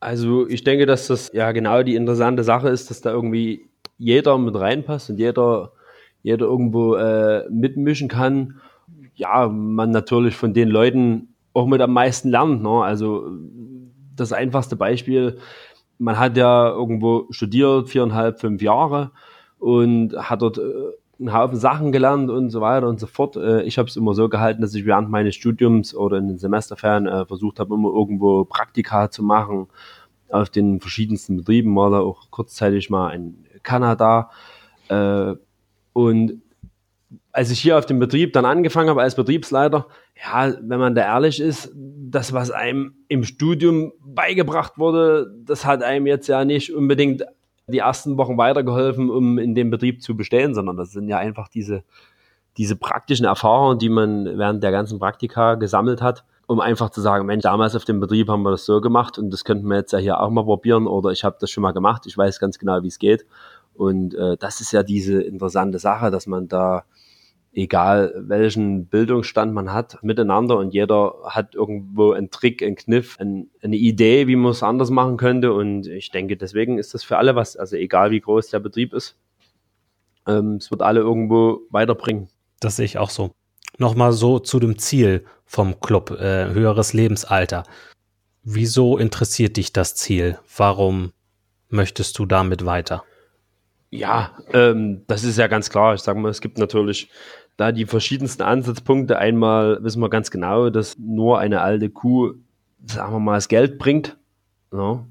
Also 0.00 0.48
ich 0.48 0.64
denke, 0.64 0.86
dass 0.86 1.08
das 1.08 1.30
ja 1.34 1.52
genau 1.52 1.82
die 1.82 1.96
interessante 1.96 2.44
Sache 2.44 2.70
ist, 2.70 2.88
dass 2.88 3.02
da 3.02 3.10
irgendwie 3.10 3.68
jeder 3.98 4.38
mit 4.38 4.54
reinpasst 4.54 5.10
und 5.10 5.18
jeder, 5.18 5.72
jeder 6.22 6.46
irgendwo 6.46 6.94
äh, 6.94 7.44
mitmischen 7.50 8.08
kann 8.08 8.60
ja, 9.18 9.48
man 9.48 9.90
natürlich 9.90 10.36
von 10.36 10.54
den 10.54 10.68
Leuten 10.68 11.34
auch 11.52 11.66
mit 11.66 11.80
am 11.80 11.92
meisten 11.92 12.30
lernt. 12.30 12.62
Ne? 12.62 12.82
Also 12.82 13.30
das 14.14 14.32
einfachste 14.32 14.76
Beispiel, 14.76 15.38
man 15.98 16.18
hat 16.18 16.36
ja 16.36 16.68
irgendwo 16.68 17.26
studiert, 17.30 17.88
viereinhalb, 17.88 18.40
fünf 18.40 18.62
Jahre 18.62 19.10
und 19.58 20.14
hat 20.16 20.42
dort 20.42 20.58
äh, 20.58 20.62
einen 21.18 21.32
Haufen 21.32 21.56
Sachen 21.56 21.92
gelernt 21.92 22.30
und 22.30 22.50
so 22.50 22.60
weiter 22.60 22.88
und 22.88 23.00
so 23.00 23.06
fort. 23.06 23.36
Äh, 23.36 23.62
ich 23.62 23.78
habe 23.78 23.88
es 23.88 23.96
immer 23.96 24.14
so 24.14 24.28
gehalten, 24.28 24.62
dass 24.62 24.74
ich 24.74 24.86
während 24.86 25.10
meines 25.10 25.34
Studiums 25.34 25.94
oder 25.94 26.18
in 26.18 26.28
den 26.28 26.38
Semesterferien 26.38 27.06
äh, 27.06 27.26
versucht 27.26 27.58
habe, 27.58 27.74
immer 27.74 27.88
irgendwo 27.88 28.44
Praktika 28.44 29.10
zu 29.10 29.22
machen 29.22 29.66
auf 30.30 30.50
den 30.50 30.80
verschiedensten 30.80 31.38
Betrieben, 31.38 31.74
war 31.74 31.90
da 31.90 32.00
auch 32.00 32.30
kurzzeitig 32.30 32.90
mal 32.90 33.12
in 33.14 33.46
Kanada. 33.62 34.30
Und 35.94 36.42
als 37.32 37.50
ich 37.50 37.60
hier 37.60 37.78
auf 37.78 37.86
dem 37.86 37.98
Betrieb 37.98 38.32
dann 38.32 38.44
angefangen 38.44 38.90
habe 38.90 39.02
als 39.02 39.14
Betriebsleiter, 39.14 39.86
ja, 40.22 40.54
wenn 40.60 40.80
man 40.80 40.94
da 40.94 41.02
ehrlich 41.02 41.40
ist, 41.40 41.72
das, 41.74 42.32
was 42.32 42.50
einem 42.50 42.94
im 43.08 43.24
Studium 43.24 43.92
beigebracht 44.04 44.78
wurde, 44.78 45.32
das 45.44 45.64
hat 45.64 45.82
einem 45.82 46.06
jetzt 46.06 46.26
ja 46.26 46.44
nicht 46.44 46.74
unbedingt 46.74 47.24
die 47.68 47.78
ersten 47.78 48.16
Wochen 48.16 48.38
weitergeholfen, 48.38 49.10
um 49.10 49.38
in 49.38 49.54
dem 49.54 49.70
Betrieb 49.70 50.02
zu 50.02 50.16
bestehen, 50.16 50.54
sondern 50.54 50.76
das 50.76 50.92
sind 50.92 51.08
ja 51.08 51.18
einfach 51.18 51.48
diese, 51.48 51.84
diese 52.56 52.76
praktischen 52.76 53.26
Erfahrungen, 53.26 53.78
die 53.78 53.88
man 53.88 54.38
während 54.38 54.62
der 54.62 54.72
ganzen 54.72 54.98
Praktika 54.98 55.54
gesammelt 55.54 56.02
hat, 56.02 56.24
um 56.46 56.60
einfach 56.60 56.90
zu 56.90 57.00
sagen, 57.00 57.26
Mensch, 57.26 57.42
damals 57.42 57.76
auf 57.76 57.84
dem 57.84 58.00
Betrieb 58.00 58.28
haben 58.28 58.42
wir 58.42 58.50
das 58.50 58.64
so 58.64 58.80
gemacht 58.80 59.18
und 59.18 59.30
das 59.30 59.44
könnten 59.44 59.68
wir 59.68 59.76
jetzt 59.76 59.92
ja 59.92 59.98
hier 59.98 60.20
auch 60.20 60.30
mal 60.30 60.44
probieren 60.44 60.86
oder 60.86 61.10
ich 61.10 61.24
habe 61.24 61.36
das 61.40 61.50
schon 61.50 61.62
mal 61.62 61.72
gemacht, 61.72 62.06
ich 62.06 62.16
weiß 62.16 62.40
ganz 62.40 62.58
genau, 62.58 62.82
wie 62.82 62.88
es 62.88 62.98
geht. 62.98 63.26
Und 63.74 64.14
äh, 64.14 64.36
das 64.36 64.60
ist 64.60 64.72
ja 64.72 64.82
diese 64.82 65.22
interessante 65.22 65.78
Sache, 65.78 66.10
dass 66.10 66.26
man 66.26 66.48
da 66.48 66.84
egal 67.52 68.14
welchen 68.16 68.86
Bildungsstand 68.86 69.52
man 69.52 69.72
hat, 69.72 70.02
miteinander 70.02 70.58
und 70.58 70.72
jeder 70.72 71.14
hat 71.24 71.54
irgendwo 71.54 72.12
einen 72.12 72.30
Trick, 72.30 72.62
einen 72.62 72.76
Kniff, 72.76 73.16
ein, 73.18 73.50
eine 73.62 73.76
Idee, 73.76 74.26
wie 74.26 74.36
man 74.36 74.52
es 74.52 74.62
anders 74.62 74.90
machen 74.90 75.16
könnte. 75.16 75.52
Und 75.52 75.86
ich 75.86 76.10
denke, 76.10 76.36
deswegen 76.36 76.78
ist 76.78 76.94
das 76.94 77.04
für 77.04 77.18
alle 77.18 77.34
was, 77.34 77.56
also 77.56 77.76
egal 77.76 78.10
wie 78.10 78.20
groß 78.20 78.48
der 78.50 78.60
Betrieb 78.60 78.92
ist, 78.92 79.16
ähm, 80.26 80.56
es 80.56 80.70
wird 80.70 80.82
alle 80.82 81.00
irgendwo 81.00 81.60
weiterbringen. 81.70 82.28
Das 82.60 82.76
sehe 82.76 82.84
ich 82.84 82.98
auch 82.98 83.10
so. 83.10 83.32
Nochmal 83.78 84.12
so 84.12 84.38
zu 84.38 84.58
dem 84.60 84.78
Ziel 84.78 85.24
vom 85.44 85.80
Club, 85.80 86.10
äh, 86.10 86.52
höheres 86.52 86.92
Lebensalter. 86.92 87.64
Wieso 88.42 88.98
interessiert 88.98 89.56
dich 89.56 89.72
das 89.72 89.94
Ziel? 89.94 90.38
Warum 90.56 91.12
möchtest 91.68 92.18
du 92.18 92.26
damit 92.26 92.64
weiter? 92.64 93.04
Ja, 93.90 94.32
ähm, 94.52 95.02
das 95.06 95.24
ist 95.24 95.38
ja 95.38 95.46
ganz 95.46 95.70
klar. 95.70 95.94
Ich 95.94 96.02
sage 96.02 96.18
mal, 96.18 96.28
es 96.28 96.40
gibt 96.40 96.58
natürlich 96.58 97.10
da 97.56 97.72
die 97.72 97.86
verschiedensten 97.86 98.42
Ansatzpunkte. 98.42 99.18
Einmal 99.18 99.82
wissen 99.82 100.00
wir 100.00 100.10
ganz 100.10 100.30
genau, 100.30 100.70
dass 100.70 100.98
nur 100.98 101.38
eine 101.38 101.62
alte 101.62 101.90
Kuh, 101.90 102.34
sagen 102.86 103.12
wir 103.12 103.20
mal, 103.20 103.36
das 103.36 103.48
Geld 103.48 103.78
bringt. 103.78 104.16
Ja, 104.72 105.04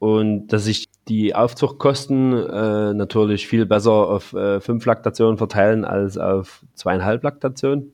und 0.00 0.48
dass 0.48 0.64
sich 0.64 0.86
die 1.08 1.34
Aufzuchtkosten 1.34 2.32
äh, 2.34 2.92
natürlich 2.92 3.46
viel 3.46 3.64
besser 3.64 3.92
auf 3.92 4.32
äh, 4.34 4.60
fünf 4.60 4.84
Laktationen 4.84 5.38
verteilen 5.38 5.84
als 5.84 6.18
auf 6.18 6.62
zweieinhalb 6.74 7.22
Laktationen. 7.22 7.92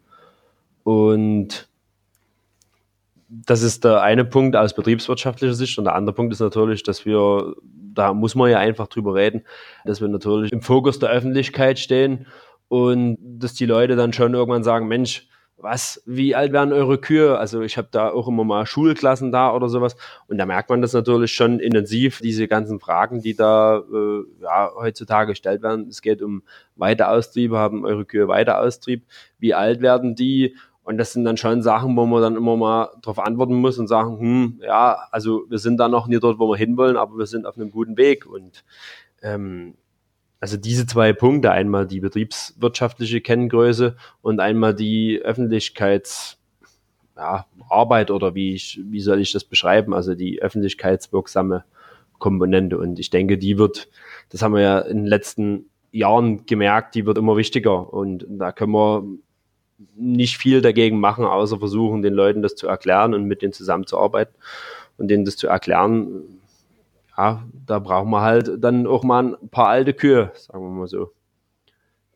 Und 0.83 1.69
das 3.29 3.63
ist 3.63 3.85
der 3.85 4.03
eine 4.03 4.25
Punkt 4.25 4.57
aus 4.57 4.75
betriebswirtschaftlicher 4.75 5.55
Sicht. 5.55 5.79
Und 5.79 5.85
der 5.85 5.95
andere 5.95 6.15
Punkt 6.15 6.33
ist 6.33 6.41
natürlich, 6.41 6.83
dass 6.83 7.07
wir, 7.07 7.55
da 7.95 8.15
muss 8.15 8.35
man 8.35 8.51
ja 8.51 8.59
einfach 8.59 8.89
drüber 8.89 9.15
reden, 9.15 9.43
dass 9.85 10.01
wir 10.01 10.09
natürlich 10.09 10.53
im 10.53 10.63
Fokus 10.63 10.99
der 10.99 11.11
Öffentlichkeit 11.11 11.79
stehen 11.79 12.27
und 12.69 13.19
dass 13.21 13.55
die 13.55 13.67
Leute 13.67 13.97
dann 13.97 14.13
schon 14.13 14.35
irgendwann 14.35 14.63
sagen, 14.63 14.89
Mensch, 14.89 15.27
was, 15.63 16.03
wie 16.07 16.35
alt 16.35 16.53
werden 16.53 16.73
eure 16.73 16.99
Kühe? 16.99 17.39
Also 17.39 17.61
ich 17.61 17.77
habe 17.77 17.89
da 17.91 18.11
auch 18.11 18.29
immer 18.29 18.45
mal 18.45 18.67
Schulklassen 18.67 19.31
da 19.31 19.55
oder 19.55 19.69
sowas 19.69 19.97
und 20.27 20.39
da 20.39 20.47
merkt 20.47 20.71
man 20.71 20.81
das 20.81 20.93
natürlich 20.93 21.33
schon 21.33 21.61
intensiv, 21.61 22.21
diese 22.21 22.49
ganzen 22.49 22.81
Fragen, 22.81 23.21
die 23.21 23.35
da 23.35 23.79
äh, 23.79 24.23
ja, 24.43 24.71
heutzutage 24.75 25.33
gestellt 25.33 25.63
werden. 25.63 25.89
Es 25.89 26.01
geht 26.01 26.23
um 26.23 26.43
Weiteraustriebe, 26.77 27.59
haben 27.59 27.85
eure 27.85 28.05
Kühe 28.05 28.29
Weiteraustrieb, 28.29 29.05
wie 29.39 29.55
alt 29.55 29.83
werden 29.83 30.15
die? 30.15 30.57
Und 30.83 30.99
das 30.99 31.13
sind 31.13 31.25
dann 31.25 31.37
schon 31.37 31.63
Sachen, 31.63 31.97
wo 31.97 32.07
man 32.07 32.23
dann 32.23 32.37
immer 32.37 32.57
mal 32.57 32.91
darauf 33.03 33.19
antworten 33.19 33.55
muss 33.55 33.79
und 33.79 33.87
sagen, 33.87 34.19
hm, 34.19 34.61
ja, 34.63 34.99
also 35.11 35.45
wir 35.49 35.59
sind 35.59 35.77
da 35.77 35.89
noch 35.89 36.07
nie 36.07 36.19
dort, 36.19 36.39
wo 36.39 36.49
wir 36.49 36.57
hinwollen, 36.57 36.97
aber 36.97 37.19
wir 37.19 37.27
sind 37.27 37.47
auf 37.47 37.57
einem 37.57 37.71
guten 37.71 37.97
Weg. 37.97 38.27
Und 38.27 38.65
ähm, 39.23 39.75
also 40.41 40.57
diese 40.57 40.87
zwei 40.87 41.13
Punkte, 41.13 41.53
einmal 41.53 41.87
die 41.87 42.01
betriebswirtschaftliche 42.01 43.21
Kenngröße 43.21 43.97
und 44.23 44.41
einmal 44.41 44.75
die 44.75 45.21
Öffentlichkeitsarbeit 45.23 48.09
ja, 48.09 48.15
oder 48.15 48.35
wie, 48.35 48.55
ich, 48.55 48.81
wie 48.83 49.01
soll 49.01 49.21
ich 49.21 49.33
das 49.33 49.45
beschreiben, 49.45 49.93
also 49.93 50.15
die 50.15 50.41
öffentlichkeitswirksame 50.41 51.65
Komponente. 52.19 52.79
Und 52.79 52.99
ich 52.99 53.11
denke, 53.11 53.37
die 53.37 53.59
wird, 53.59 53.89
das 54.31 54.41
haben 54.41 54.55
wir 54.55 54.63
ja 54.63 54.79
in 54.79 54.99
den 54.99 55.07
letzten 55.07 55.67
Jahren 55.93 56.47
gemerkt, 56.47 56.95
die 56.95 57.05
wird 57.05 57.19
immer 57.19 57.37
wichtiger. 57.37 57.93
Und 57.93 58.25
da 58.29 58.53
können 58.53 58.73
wir 58.73 59.05
nicht 59.97 60.39
viel 60.39 60.61
dagegen 60.61 61.01
machen, 61.01 61.25
außer 61.25 61.59
versuchen, 61.59 62.03
den 62.03 62.15
Leuten 62.15 62.43
das 62.43 62.55
zu 62.55 62.67
erklären 62.67 63.15
und 63.15 63.25
mit 63.25 63.43
denen 63.43 63.53
zusammenzuarbeiten 63.53 64.35
und 64.99 65.09
denen 65.09 65.25
das 65.25 65.37
zu 65.37 65.49
erklären. 65.49 66.23
Ja, 67.17 67.45
da 67.67 67.79
brauchen 67.79 68.11
wir 68.11 68.23
halt 68.23 68.63
dann 68.63 68.87
auch 68.87 69.05
mal 69.05 69.37
ein 69.41 69.49
paar 69.51 69.69
alte 69.69 69.93
Kühe, 69.93 70.33
sagen 70.35 70.65
wir 70.65 70.71
mal 70.71 70.89
so, 70.89 71.13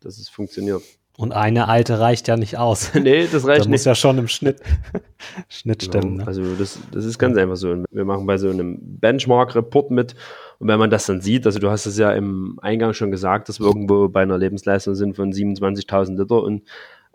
dass 0.01 0.19
es 0.19 0.29
funktioniert. 0.29 0.83
Und 1.17 1.33
eine 1.33 1.69
alte 1.69 2.01
reicht 2.01 2.27
ja 2.27 2.37
nicht 2.37 2.59
aus. 2.59 2.93
nee, 3.01 3.29
das 3.31 3.47
reicht 3.47 3.61
da 3.61 3.65
nicht. 3.65 3.69
muss 3.69 3.85
ja 3.85 3.95
schon 3.95 4.19
im 4.19 4.27
Schnitt, 4.27 4.61
Schnitt 5.49 5.81
genau. 5.81 5.93
stimmen. 5.93 6.17
Ne? 6.17 6.27
Also 6.27 6.43
das, 6.57 6.79
das 6.91 7.05
ist 7.05 7.19
ganz 7.19 7.37
einfach 7.37 7.57
so. 7.57 7.85
Wir 7.91 8.05
machen 8.05 8.27
bei 8.27 8.37
so 8.37 8.51
einem 8.51 8.79
Benchmark-Report 8.81 9.93
mit 9.93 10.17
und 10.59 10.67
wenn 10.67 10.79
man 10.79 10.91
das 10.91 11.07
dann 11.07 11.21
sieht, 11.21 11.47
also 11.47 11.61
du 11.61 11.71
hast 11.71 11.87
es 11.87 11.99
ja 11.99 12.13
im 12.13 12.59
Eingang 12.63 12.95
schon 12.95 13.13
gesagt, 13.13 13.49
dass 13.49 13.61
wir 13.61 13.67
irgendwo 13.67 14.09
bei 14.09 14.23
einer 14.23 14.39
Lebensleistung 14.39 14.97
sind 14.97 15.15
von 15.15 15.33
27.000 15.33 16.19
Liter 16.19 16.43
und 16.43 16.63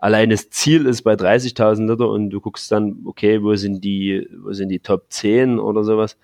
allein 0.00 0.30
das 0.30 0.50
Ziel 0.50 0.86
ist 0.86 1.02
bei 1.02 1.14
30.000 1.14 1.86
Liter 1.86 2.08
und 2.08 2.30
du 2.30 2.40
guckst 2.40 2.72
dann, 2.72 3.02
okay, 3.04 3.42
wo 3.42 3.54
sind 3.54 3.84
die, 3.84 4.28
wo 4.42 4.52
sind 4.52 4.70
die 4.70 4.80
Top 4.80 5.06
10 5.10 5.58
oder 5.58 5.84
sowas. 5.84 6.16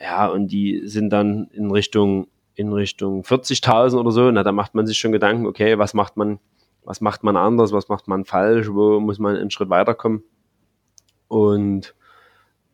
Ja, 0.00 0.26
und 0.26 0.48
die 0.48 0.82
sind 0.86 1.10
dann 1.10 1.48
in 1.52 1.70
Richtung, 1.70 2.28
in 2.54 2.72
Richtung 2.72 3.22
40.000 3.22 3.98
oder 3.98 4.10
so. 4.10 4.30
Na, 4.30 4.42
da 4.42 4.52
macht 4.52 4.74
man 4.74 4.86
sich 4.86 4.98
schon 4.98 5.12
Gedanken, 5.12 5.46
okay, 5.46 5.78
was 5.78 5.94
macht 5.94 6.16
man, 6.16 6.38
was 6.84 7.00
macht 7.00 7.22
man 7.22 7.36
anders, 7.36 7.72
was 7.72 7.88
macht 7.88 8.08
man 8.08 8.24
falsch, 8.24 8.68
wo 8.70 8.98
muss 9.00 9.18
man 9.18 9.36
einen 9.36 9.50
Schritt 9.50 9.70
weiterkommen. 9.70 10.22
und 11.28 11.94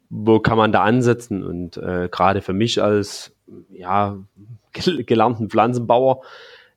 wo 0.08 0.38
kann 0.38 0.56
man 0.56 0.70
da 0.70 0.84
ansetzen? 0.84 1.42
Und 1.42 1.76
äh, 1.78 2.08
gerade 2.10 2.40
für 2.40 2.52
mich 2.52 2.82
als 2.82 3.34
ja, 3.70 4.18
gelernten 4.72 5.50
Pflanzenbauer 5.50 6.22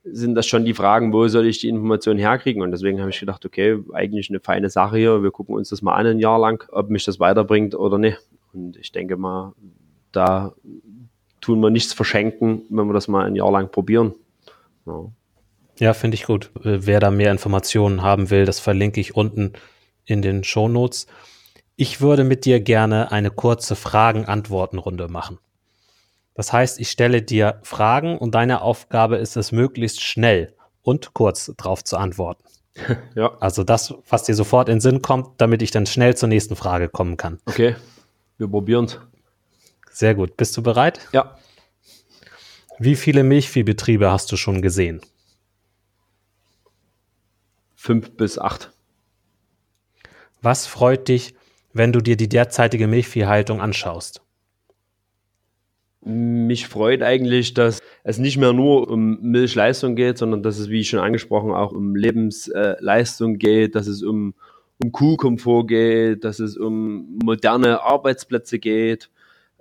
sind 0.04 0.34
das 0.34 0.46
schon 0.46 0.64
die 0.64 0.74
Fragen, 0.74 1.12
wo 1.12 1.28
soll 1.28 1.46
ich 1.46 1.58
die 1.58 1.68
Informationen 1.68 2.18
herkriegen? 2.18 2.62
Und 2.62 2.70
deswegen 2.70 3.00
habe 3.00 3.10
ich 3.10 3.20
gedacht, 3.20 3.44
okay, 3.44 3.78
eigentlich 3.92 4.30
eine 4.30 4.40
feine 4.40 4.70
Sache 4.70 4.96
hier. 4.96 5.22
Wir 5.22 5.30
gucken 5.30 5.54
uns 5.54 5.68
das 5.68 5.82
mal 5.82 5.94
an 5.94 6.06
ein 6.06 6.18
Jahr 6.18 6.38
lang, 6.38 6.64
ob 6.72 6.90
mich 6.90 7.04
das 7.04 7.20
weiterbringt 7.20 7.74
oder 7.74 7.98
nicht. 7.98 8.18
Und 8.52 8.76
ich 8.76 8.92
denke 8.92 9.16
mal, 9.16 9.52
da 10.12 10.54
tun 11.40 11.60
wir 11.60 11.70
nichts 11.70 11.92
verschenken, 11.92 12.62
wenn 12.70 12.86
wir 12.86 12.94
das 12.94 13.08
mal 13.08 13.26
ein 13.26 13.36
Jahr 13.36 13.52
lang 13.52 13.70
probieren. 13.70 14.14
Ja, 14.86 15.04
ja 15.78 15.92
finde 15.92 16.14
ich 16.14 16.24
gut. 16.24 16.50
Wer 16.62 17.00
da 17.00 17.10
mehr 17.10 17.30
Informationen 17.30 18.02
haben 18.02 18.30
will, 18.30 18.44
das 18.44 18.60
verlinke 18.60 19.00
ich 19.00 19.14
unten 19.14 19.52
in 20.04 20.22
den 20.22 20.44
Show 20.44 20.68
Notes. 20.68 21.06
Ich 21.76 22.00
würde 22.00 22.24
mit 22.24 22.44
dir 22.44 22.60
gerne 22.60 23.12
eine 23.12 23.30
kurze 23.30 23.76
Fragen-Antworten-Runde 23.76 25.08
machen. 25.08 25.38
Das 26.34 26.52
heißt, 26.52 26.80
ich 26.80 26.90
stelle 26.90 27.22
dir 27.22 27.60
Fragen 27.62 28.16
und 28.16 28.34
deine 28.34 28.62
Aufgabe 28.62 29.16
ist 29.16 29.36
es, 29.36 29.52
möglichst 29.52 30.00
schnell 30.00 30.54
und 30.82 31.12
kurz 31.14 31.52
darauf 31.56 31.84
zu 31.84 31.96
antworten. 31.96 32.44
Ja. 33.14 33.36
Also 33.40 33.64
das, 33.64 33.92
was 34.08 34.22
dir 34.22 34.34
sofort 34.34 34.68
in 34.68 34.76
den 34.76 34.80
Sinn 34.80 35.02
kommt, 35.02 35.40
damit 35.40 35.60
ich 35.60 35.70
dann 35.70 35.86
schnell 35.86 36.16
zur 36.16 36.28
nächsten 36.28 36.56
Frage 36.56 36.88
kommen 36.88 37.16
kann. 37.16 37.38
Okay, 37.44 37.74
wir 38.38 38.48
probieren 38.48 38.86
es. 38.86 38.98
Sehr 39.90 40.14
gut. 40.14 40.36
Bist 40.36 40.56
du 40.56 40.62
bereit? 40.62 41.00
Ja. 41.12 41.36
Wie 42.78 42.96
viele 42.96 43.24
Milchviehbetriebe 43.24 44.10
hast 44.10 44.32
du 44.32 44.36
schon 44.36 44.62
gesehen? 44.62 45.02
Fünf 47.74 48.16
bis 48.16 48.38
acht. 48.38 48.70
Was 50.40 50.66
freut 50.66 51.08
dich, 51.08 51.34
wenn 51.72 51.92
du 51.92 52.00
dir 52.00 52.16
die 52.16 52.28
derzeitige 52.28 52.86
Milchviehhaltung 52.86 53.60
anschaust? 53.60 54.22
Mich 56.02 56.66
freut 56.66 57.02
eigentlich, 57.02 57.52
dass 57.52 57.80
es 58.04 58.18
nicht 58.18 58.38
mehr 58.38 58.54
nur 58.54 58.88
um 58.88 59.20
Milchleistung 59.20 59.96
geht, 59.96 60.16
sondern 60.16 60.42
dass 60.42 60.58
es, 60.58 60.70
wie 60.70 60.82
schon 60.82 60.98
angesprochen, 60.98 61.52
auch 61.52 61.72
um 61.72 61.94
Lebensleistung 61.94 63.36
geht, 63.36 63.74
dass 63.74 63.86
es 63.86 64.02
um, 64.02 64.32
um 64.82 64.92
Kuhkomfort 64.92 65.66
geht, 65.66 66.24
dass 66.24 66.38
es 66.38 66.56
um 66.56 67.18
moderne 67.22 67.82
Arbeitsplätze 67.82 68.58
geht, 68.58 69.10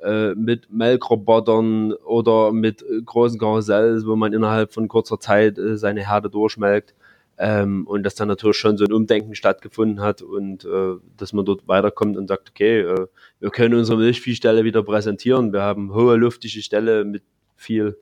äh, 0.02 0.34
mit 0.34 0.72
Melkrobotern 0.72 1.92
oder 1.92 2.54
mit 2.54 2.86
großen 3.06 3.38
Karussells, 3.38 4.06
wo 4.06 4.16
man 4.16 4.32
innerhalb 4.32 4.74
von 4.74 4.88
kurzer 4.88 5.20
Zeit 5.20 5.58
äh, 5.58 5.78
seine 5.78 6.08
Herde 6.08 6.30
durchmelkt. 6.30 6.96
Ähm, 7.42 7.88
und 7.88 8.04
dass 8.04 8.16
dann 8.16 8.28
natürlich 8.28 8.58
schon 8.58 8.78
so 8.78 8.84
ein 8.84 8.92
Umdenken 8.92 9.34
stattgefunden 9.34 10.02
hat 10.02 10.22
und 10.22 10.66
äh, 10.66 10.96
dass 11.16 11.32
man 11.32 11.46
dort 11.46 11.70
weiterkommt 11.70 12.18
und 12.18 12.28
sagt, 12.28 12.50
okay, 12.50 12.82
äh, 12.82 13.08
wir 13.40 13.50
können 13.50 13.76
unsere 13.76 13.98
Milchviehstelle 13.98 14.66
wieder 14.66 14.84
präsentieren. 14.84 15.54
Wir 15.54 15.62
haben 15.62 15.94
hohe 15.94 16.18
luftige 16.18 16.62
Stelle 16.62 17.06
mit 17.06 17.24
viel, 17.56 17.98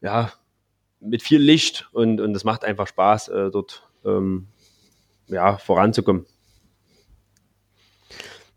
ja, 0.00 0.30
mit 1.00 1.22
viel 1.22 1.40
Licht 1.40 1.88
und, 1.90 2.20
und 2.20 2.32
das 2.32 2.44
macht 2.44 2.64
einfach 2.64 2.86
Spaß, 2.86 3.28
äh, 3.28 3.50
dort 3.50 3.88
ähm, 4.04 4.46
ja, 5.26 5.58
voranzukommen. 5.58 6.24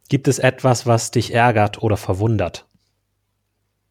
Gibt 0.10 0.28
es 0.28 0.38
etwas, 0.38 0.86
was 0.86 1.10
dich 1.10 1.34
ärgert 1.34 1.82
oder 1.82 1.98
verwundert? 1.98 2.68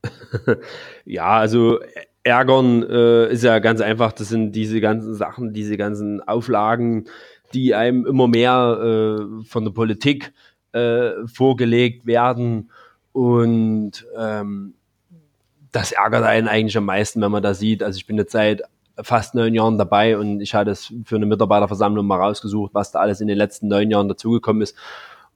ja, 1.04 1.36
also 1.36 1.80
ärgern 2.28 2.82
äh, 2.82 3.32
ist 3.32 3.42
ja 3.42 3.58
ganz 3.58 3.80
einfach. 3.80 4.12
Das 4.12 4.28
sind 4.28 4.52
diese 4.52 4.80
ganzen 4.80 5.14
Sachen, 5.14 5.52
diese 5.52 5.76
ganzen 5.76 6.20
Auflagen, 6.26 7.06
die 7.54 7.74
einem 7.74 8.06
immer 8.06 8.28
mehr 8.28 8.78
äh, 9.20 9.44
von 9.44 9.64
der 9.64 9.72
Politik 9.72 10.32
äh, 10.72 11.10
vorgelegt 11.26 12.06
werden. 12.06 12.70
Und 13.12 14.06
ähm, 14.16 14.74
das 15.72 15.92
ärgert 15.92 16.24
einen 16.24 16.48
eigentlich 16.48 16.76
am 16.76 16.84
meisten, 16.84 17.20
wenn 17.20 17.32
man 17.32 17.42
da 17.42 17.54
sieht. 17.54 17.82
Also 17.82 17.96
ich 17.96 18.06
bin 18.06 18.16
jetzt 18.16 18.32
seit 18.32 18.62
fast 19.00 19.34
neun 19.34 19.54
Jahren 19.54 19.78
dabei 19.78 20.18
und 20.18 20.40
ich 20.40 20.54
hatte 20.54 20.70
es 20.70 20.92
für 21.04 21.16
eine 21.16 21.26
Mitarbeiterversammlung 21.26 22.06
mal 22.06 22.20
rausgesucht, 22.20 22.74
was 22.74 22.90
da 22.90 23.00
alles 23.00 23.20
in 23.20 23.28
den 23.28 23.38
letzten 23.38 23.68
neun 23.68 23.90
Jahren 23.90 24.08
dazugekommen 24.08 24.62
ist. 24.62 24.76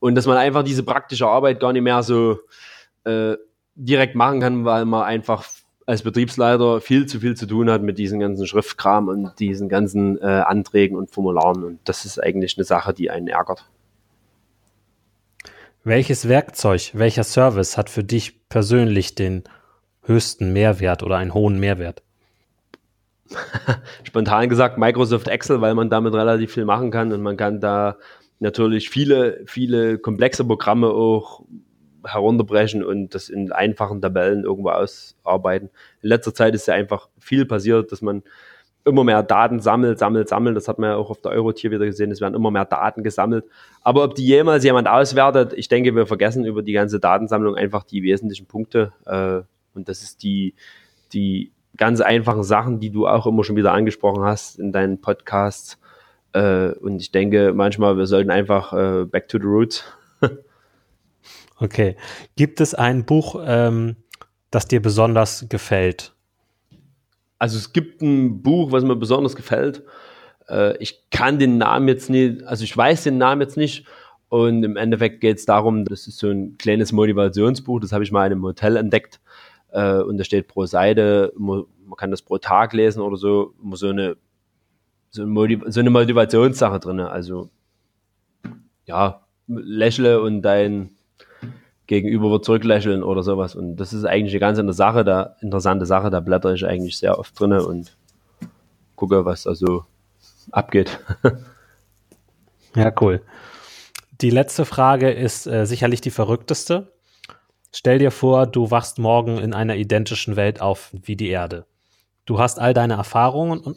Und 0.00 0.16
dass 0.16 0.26
man 0.26 0.36
einfach 0.36 0.64
diese 0.64 0.82
praktische 0.82 1.28
Arbeit 1.28 1.60
gar 1.60 1.72
nicht 1.72 1.82
mehr 1.82 2.02
so 2.02 2.40
äh, 3.04 3.36
direkt 3.74 4.16
machen 4.16 4.40
kann, 4.40 4.64
weil 4.64 4.84
man 4.84 5.04
einfach 5.04 5.44
als 5.92 6.00
Betriebsleiter 6.00 6.80
viel 6.80 7.04
zu 7.04 7.20
viel 7.20 7.36
zu 7.36 7.44
tun 7.44 7.70
hat 7.70 7.82
mit 7.82 7.98
diesen 7.98 8.18
ganzen 8.18 8.46
Schriftkram 8.46 9.08
und 9.08 9.38
diesen 9.38 9.68
ganzen 9.68 10.18
äh, 10.22 10.24
Anträgen 10.24 10.96
und 10.96 11.10
Formularen. 11.10 11.64
Und 11.64 11.80
das 11.84 12.06
ist 12.06 12.18
eigentlich 12.18 12.56
eine 12.56 12.64
Sache, 12.64 12.94
die 12.94 13.10
einen 13.10 13.28
ärgert. 13.28 13.68
Welches 15.84 16.30
Werkzeug, 16.30 16.92
welcher 16.94 17.24
Service 17.24 17.76
hat 17.76 17.90
für 17.90 18.02
dich 18.02 18.48
persönlich 18.48 19.14
den 19.16 19.44
höchsten 20.02 20.54
Mehrwert 20.54 21.02
oder 21.02 21.18
einen 21.18 21.34
hohen 21.34 21.60
Mehrwert? 21.60 22.02
Spontan 24.02 24.48
gesagt 24.48 24.78
Microsoft 24.78 25.28
Excel, 25.28 25.60
weil 25.60 25.74
man 25.74 25.90
damit 25.90 26.14
relativ 26.14 26.54
viel 26.54 26.64
machen 26.64 26.90
kann 26.90 27.12
und 27.12 27.20
man 27.20 27.36
kann 27.36 27.60
da 27.60 27.98
natürlich 28.38 28.88
viele, 28.88 29.42
viele 29.44 29.98
komplexe 29.98 30.42
Programme 30.46 30.88
auch 30.88 31.44
herunterbrechen 32.04 32.84
und 32.84 33.14
das 33.14 33.28
in 33.28 33.52
einfachen 33.52 34.00
Tabellen 34.00 34.44
irgendwo 34.44 34.70
ausarbeiten. 34.70 35.70
In 36.02 36.08
letzter 36.08 36.34
Zeit 36.34 36.54
ist 36.54 36.66
ja 36.66 36.74
einfach 36.74 37.08
viel 37.18 37.46
passiert, 37.46 37.92
dass 37.92 38.02
man 38.02 38.22
immer 38.84 39.04
mehr 39.04 39.22
Daten 39.22 39.60
sammelt, 39.60 39.98
sammelt, 39.98 40.28
sammelt. 40.28 40.56
Das 40.56 40.68
hat 40.68 40.78
man 40.78 40.90
ja 40.90 40.96
auch 40.96 41.10
auf 41.10 41.20
der 41.20 41.32
Eurotier 41.32 41.70
wieder 41.70 41.86
gesehen. 41.86 42.10
Es 42.10 42.20
werden 42.20 42.34
immer 42.34 42.50
mehr 42.50 42.64
Daten 42.64 43.02
gesammelt. 43.02 43.44
Aber 43.82 44.04
ob 44.04 44.14
die 44.14 44.26
jemals 44.26 44.64
jemand 44.64 44.88
auswertet, 44.88 45.52
ich 45.54 45.68
denke, 45.68 45.94
wir 45.94 46.06
vergessen 46.06 46.44
über 46.44 46.62
die 46.62 46.72
ganze 46.72 46.98
Datensammlung 46.98 47.56
einfach 47.56 47.84
die 47.84 48.02
wesentlichen 48.02 48.46
Punkte. 48.46 48.92
Äh, 49.06 49.42
und 49.74 49.88
das 49.88 50.02
ist 50.02 50.22
die, 50.22 50.54
die 51.12 51.52
ganz 51.76 52.00
einfachen 52.00 52.42
Sachen, 52.42 52.80
die 52.80 52.90
du 52.90 53.06
auch 53.06 53.26
immer 53.26 53.44
schon 53.44 53.56
wieder 53.56 53.72
angesprochen 53.72 54.24
hast 54.24 54.58
in 54.58 54.72
deinen 54.72 55.00
Podcasts. 55.00 55.78
Äh, 56.32 56.72
und 56.72 57.00
ich 57.00 57.12
denke, 57.12 57.52
manchmal, 57.54 57.96
wir 57.96 58.06
sollten 58.06 58.30
einfach 58.30 58.72
äh, 58.72 59.04
back 59.04 59.28
to 59.28 59.38
the 59.38 59.44
roots 59.44 59.84
Okay. 61.62 61.96
Gibt 62.34 62.60
es 62.60 62.74
ein 62.74 63.04
Buch, 63.04 63.40
ähm, 63.46 63.96
das 64.50 64.66
dir 64.66 64.82
besonders 64.82 65.46
gefällt? 65.48 66.12
Also 67.38 67.56
es 67.56 67.72
gibt 67.72 68.02
ein 68.02 68.42
Buch, 68.42 68.72
was 68.72 68.82
mir 68.82 68.96
besonders 68.96 69.36
gefällt. 69.36 69.84
Äh, 70.48 70.76
ich 70.78 71.08
kann 71.10 71.38
den 71.38 71.58
Namen 71.58 71.86
jetzt 71.86 72.10
nicht, 72.10 72.42
also 72.44 72.64
ich 72.64 72.76
weiß 72.76 73.04
den 73.04 73.18
Namen 73.18 73.40
jetzt 73.40 73.56
nicht. 73.56 73.86
Und 74.28 74.64
im 74.64 74.76
Endeffekt 74.76 75.20
geht 75.20 75.38
es 75.38 75.44
darum, 75.44 75.84
das 75.84 76.06
ist 76.06 76.18
so 76.18 76.30
ein 76.30 76.56
kleines 76.56 76.90
Motivationsbuch, 76.90 77.80
das 77.80 77.92
habe 77.92 78.02
ich 78.02 78.10
mal 78.10 78.26
in 78.26 78.32
einem 78.32 78.42
Hotel 78.42 78.76
entdeckt. 78.76 79.20
Äh, 79.70 79.98
und 79.98 80.18
da 80.18 80.24
steht 80.24 80.48
pro 80.48 80.66
Seite, 80.66 81.32
man 81.36 81.66
kann 81.96 82.10
das 82.10 82.22
pro 82.22 82.38
Tag 82.38 82.72
lesen 82.72 83.02
oder 83.02 83.16
so, 83.16 83.54
immer 83.62 83.76
so 83.76 83.88
eine, 83.88 84.16
so, 85.10 85.24
ein 85.24 85.62
so 85.70 85.80
eine 85.80 85.90
Motivationssache 85.90 86.80
drin. 86.80 87.00
Also 87.00 87.50
ja, 88.86 89.22
lächle 89.46 90.22
und 90.22 90.42
dein 90.42 90.96
Gegenüber 91.86 92.30
wird 92.30 92.44
zurücklächeln 92.44 93.02
oder 93.02 93.22
sowas. 93.22 93.54
Und 93.54 93.76
das 93.76 93.92
ist 93.92 94.04
eigentlich 94.04 94.32
eine 94.32 94.54
ganz 94.54 94.76
Sache, 94.76 95.04
da, 95.04 95.36
interessante 95.40 95.86
Sache, 95.86 96.10
da 96.10 96.20
blätter 96.20 96.52
ich 96.54 96.64
eigentlich 96.64 96.98
sehr 96.98 97.18
oft 97.18 97.38
drin 97.38 97.52
und 97.52 97.96
gucke, 98.96 99.24
was 99.24 99.44
da 99.44 99.54
so 99.54 99.84
abgeht. 100.50 101.00
ja, 102.76 102.92
cool. 103.00 103.22
Die 104.20 104.30
letzte 104.30 104.64
Frage 104.64 105.10
ist 105.10 105.46
äh, 105.46 105.66
sicherlich 105.66 106.00
die 106.00 106.10
verrückteste. 106.10 106.92
Stell 107.72 107.98
dir 107.98 108.10
vor, 108.10 108.46
du 108.46 108.70
wachst 108.70 108.98
morgen 108.98 109.38
in 109.38 109.54
einer 109.54 109.76
identischen 109.76 110.36
Welt 110.36 110.60
auf 110.60 110.90
wie 110.92 111.16
die 111.16 111.28
Erde. 111.28 111.66
Du 112.26 112.38
hast 112.38 112.60
all 112.60 112.74
deine 112.74 112.94
Erfahrungen 112.94 113.76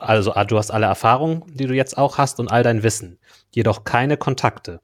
also 0.00 0.32
ah, 0.34 0.44
du 0.44 0.56
hast 0.56 0.70
alle 0.70 0.86
Erfahrungen, 0.86 1.44
die 1.46 1.66
du 1.66 1.74
jetzt 1.74 1.96
auch 1.98 2.18
hast 2.18 2.40
und 2.40 2.50
all 2.50 2.62
dein 2.62 2.82
Wissen, 2.82 3.18
jedoch 3.50 3.84
keine 3.84 4.16
Kontakte. 4.16 4.80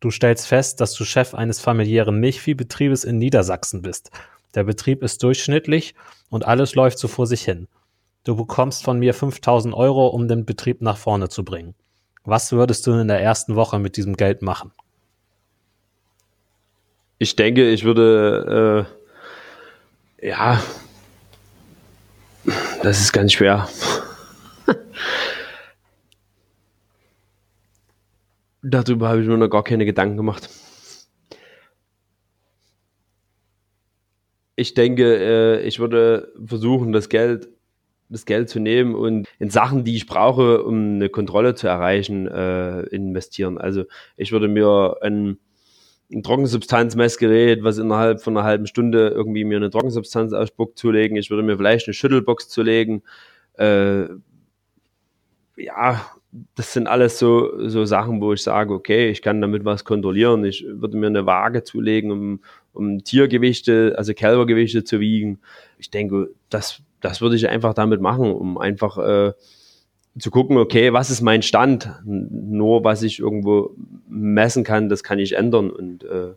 Du 0.00 0.10
stellst 0.10 0.46
fest, 0.46 0.80
dass 0.80 0.94
du 0.94 1.04
Chef 1.04 1.34
eines 1.34 1.60
familiären 1.60 2.18
Milchviehbetriebes 2.18 3.04
in 3.04 3.18
Niedersachsen 3.18 3.82
bist. 3.82 4.10
Der 4.54 4.64
Betrieb 4.64 5.02
ist 5.02 5.22
durchschnittlich 5.22 5.94
und 6.30 6.46
alles 6.46 6.74
läuft 6.74 6.98
so 6.98 7.06
vor 7.06 7.26
sich 7.26 7.42
hin. 7.42 7.68
Du 8.24 8.34
bekommst 8.34 8.82
von 8.82 8.98
mir 8.98 9.14
5000 9.14 9.74
Euro, 9.74 10.08
um 10.08 10.26
den 10.26 10.44
Betrieb 10.44 10.80
nach 10.80 10.96
vorne 10.96 11.28
zu 11.28 11.44
bringen. 11.44 11.74
Was 12.24 12.52
würdest 12.52 12.86
du 12.86 12.92
in 12.92 13.08
der 13.08 13.20
ersten 13.20 13.56
Woche 13.56 13.78
mit 13.78 13.96
diesem 13.96 14.16
Geld 14.16 14.42
machen? 14.42 14.72
Ich 17.18 17.36
denke, 17.36 17.68
ich 17.68 17.84
würde, 17.84 18.86
äh, 20.20 20.28
ja, 20.28 20.62
das 22.82 23.00
ist 23.00 23.12
ganz 23.12 23.32
schwer. 23.32 23.68
Darüber 28.62 29.08
habe 29.08 29.22
ich 29.22 29.28
mir 29.28 29.38
noch 29.38 29.48
gar 29.48 29.64
keine 29.64 29.86
Gedanken 29.86 30.16
gemacht. 30.16 30.50
Ich 34.56 34.74
denke, 34.74 35.16
äh, 35.16 35.66
ich 35.66 35.78
würde 35.78 36.32
versuchen, 36.44 36.92
das 36.92 37.08
Geld, 37.08 37.48
das 38.10 38.26
Geld 38.26 38.50
zu 38.50 38.60
nehmen 38.60 38.94
und 38.94 39.26
in 39.38 39.48
Sachen, 39.48 39.84
die 39.84 39.96
ich 39.96 40.06
brauche, 40.06 40.62
um 40.62 40.96
eine 40.96 41.08
Kontrolle 41.08 41.54
zu 41.54 41.66
erreichen, 41.68 42.26
äh, 42.26 42.82
investieren. 42.88 43.56
Also 43.56 43.84
ich 44.18 44.32
würde 44.32 44.48
mir 44.48 44.96
ein, 45.00 45.38
ein 46.12 46.22
Trockensubstanzmessgerät, 46.22 47.62
was 47.62 47.78
innerhalb 47.78 48.20
von 48.20 48.36
einer 48.36 48.44
halben 48.44 48.66
Stunde 48.66 49.08
irgendwie 49.08 49.44
mir 49.44 49.56
eine 49.56 49.70
Trockensubstanz 49.70 50.34
ausspuckt, 50.34 50.76
zulegen. 50.78 51.16
Ich 51.16 51.30
würde 51.30 51.42
mir 51.42 51.56
vielleicht 51.56 51.86
eine 51.86 51.94
Schüttelbox 51.94 52.50
zulegen. 52.50 53.02
Äh, 53.54 54.08
ja, 55.56 56.04
das 56.54 56.72
sind 56.72 56.86
alles 56.86 57.18
so, 57.18 57.68
so 57.68 57.84
Sachen, 57.84 58.20
wo 58.20 58.32
ich 58.32 58.42
sage, 58.42 58.72
okay, 58.72 59.10
ich 59.10 59.22
kann 59.22 59.40
damit 59.40 59.64
was 59.64 59.84
kontrollieren. 59.84 60.44
Ich 60.44 60.64
würde 60.64 60.96
mir 60.96 61.08
eine 61.08 61.26
Waage 61.26 61.64
zulegen, 61.64 62.10
um, 62.12 62.40
um 62.72 63.02
Tiergewichte, 63.02 63.94
also 63.96 64.14
Kälbergewichte 64.14 64.84
zu 64.84 65.00
wiegen. 65.00 65.40
Ich 65.78 65.90
denke, 65.90 66.30
das, 66.48 66.82
das 67.00 67.20
würde 67.20 67.36
ich 67.36 67.48
einfach 67.48 67.74
damit 67.74 68.00
machen, 68.00 68.30
um 68.30 68.58
einfach 68.58 68.98
äh, 68.98 69.32
zu 70.18 70.30
gucken, 70.30 70.56
okay, 70.56 70.92
was 70.92 71.10
ist 71.10 71.20
mein 71.20 71.42
Stand? 71.42 71.90
Nur 72.04 72.84
was 72.84 73.02
ich 73.02 73.18
irgendwo 73.18 73.74
messen 74.08 74.62
kann, 74.62 74.88
das 74.88 75.02
kann 75.02 75.18
ich 75.18 75.36
ändern. 75.36 75.70
Und 75.70 76.04
äh, 76.04 76.34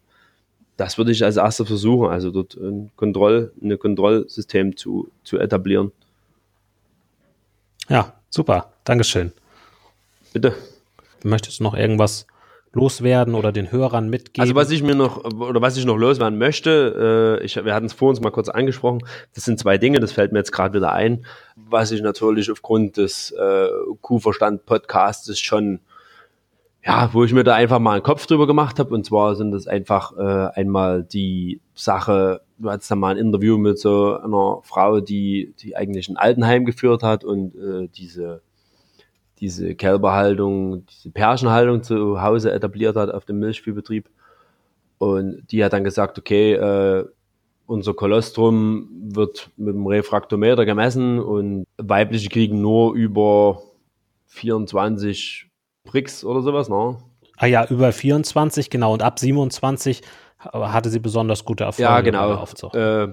das 0.75 0.97
würde 0.97 1.11
ich 1.11 1.23
als 1.23 1.37
erstes 1.37 1.67
versuchen, 1.67 2.09
also 2.09 2.31
dort 2.31 2.55
ein 2.55 2.89
Kontroll, 2.95 3.51
ein 3.61 3.77
Kontrollsystem 3.77 4.75
zu, 4.75 5.11
zu 5.23 5.37
etablieren. 5.37 5.91
Ja, 7.89 8.13
super. 8.29 8.73
Dankeschön. 8.85 9.33
Bitte. 10.33 10.53
Möchtest 11.23 11.59
du 11.59 11.63
noch 11.63 11.75
irgendwas 11.75 12.27
loswerden 12.73 13.35
oder 13.35 13.51
den 13.51 13.71
Hörern 13.71 14.09
mitgeben? 14.09 14.41
Also 14.41 14.55
was 14.55 14.71
ich 14.71 14.83
mir 14.83 14.95
noch 14.95 15.23
oder 15.23 15.61
was 15.61 15.77
ich 15.77 15.85
noch 15.85 15.95
loswerden 15.95 16.37
möchte, 16.37 17.39
äh, 17.39 17.45
ich, 17.45 17.55
wir 17.63 17.73
hatten 17.73 17.85
es 17.85 17.93
vor 17.93 18.09
uns 18.09 18.19
mal 18.19 18.31
kurz 18.31 18.49
angesprochen, 18.49 19.03
das 19.35 19.45
sind 19.45 19.59
zwei 19.59 19.77
Dinge, 19.77 19.99
das 19.99 20.11
fällt 20.11 20.31
mir 20.31 20.39
jetzt 20.39 20.51
gerade 20.51 20.73
wieder 20.73 20.91
ein, 20.91 21.25
was 21.55 21.91
ich 21.91 22.01
natürlich 22.01 22.51
aufgrund 22.51 22.97
des 22.97 23.31
äh, 23.31 23.67
Kuhverstand-Podcasts 24.01 25.39
schon, 25.39 25.79
ja, 26.83 27.09
wo 27.13 27.23
ich 27.23 27.31
mir 27.31 27.43
da 27.43 27.53
einfach 27.53 27.79
mal 27.79 27.93
einen 27.93 28.03
Kopf 28.03 28.25
drüber 28.25 28.47
gemacht 28.47 28.79
habe 28.79 28.93
und 28.93 29.05
zwar 29.05 29.35
sind 29.35 29.51
das 29.51 29.67
einfach 29.67 30.17
äh, 30.17 30.59
einmal 30.59 31.03
die 31.03 31.61
Sache, 31.75 32.41
du 32.57 32.71
hattest 32.71 32.89
da 32.89 32.95
mal 32.95 33.11
ein 33.11 33.17
Interview 33.17 33.57
mit 33.57 33.77
so 33.77 34.17
einer 34.17 34.61
Frau, 34.63 34.99
die, 34.99 35.53
die 35.59 35.75
eigentlich 35.75 36.09
ein 36.09 36.17
Altenheim 36.17 36.65
geführt 36.65 37.03
hat 37.03 37.23
und 37.23 37.55
äh, 37.55 37.87
diese 37.95 38.41
diese 39.43 39.75
Kälberhaltung, 39.75 40.85
diese 40.85 41.11
Pärchenhaltung 41.11 41.83
zu 41.83 42.21
Hause 42.21 42.53
etabliert 42.53 42.95
hat 42.95 43.11
auf 43.11 43.25
dem 43.25 43.39
Milchviehbetrieb. 43.39 44.09
Und 44.99 45.43
die 45.51 45.65
hat 45.65 45.73
dann 45.73 45.83
gesagt, 45.83 46.17
okay, 46.17 46.53
äh, 46.53 47.03
unser 47.65 47.93
Kolostrum 47.93 48.87
wird 49.13 49.49
mit 49.57 49.75
dem 49.75 49.85
Refraktometer 49.85 50.65
gemessen 50.65 51.19
und 51.19 51.65
weibliche 51.77 52.29
kriegen 52.29 52.61
nur 52.61 52.93
über 52.93 53.61
24 54.27 55.49
Pricks 55.83 56.23
oder 56.23 56.41
sowas, 56.41 56.69
ne? 56.69 56.97
Ah 57.35 57.45
ja, 57.45 57.65
über 57.65 57.91
24, 57.91 58.69
genau. 58.69 58.93
Und 58.93 59.01
ab 59.01 59.19
27 59.19 60.03
hatte 60.39 60.89
sie 60.89 60.99
besonders 60.99 61.43
gute 61.43 61.65
Erfolge. 61.65 61.91
Ja, 61.91 61.99
genau. 61.99 62.45
Äh, 62.73 63.09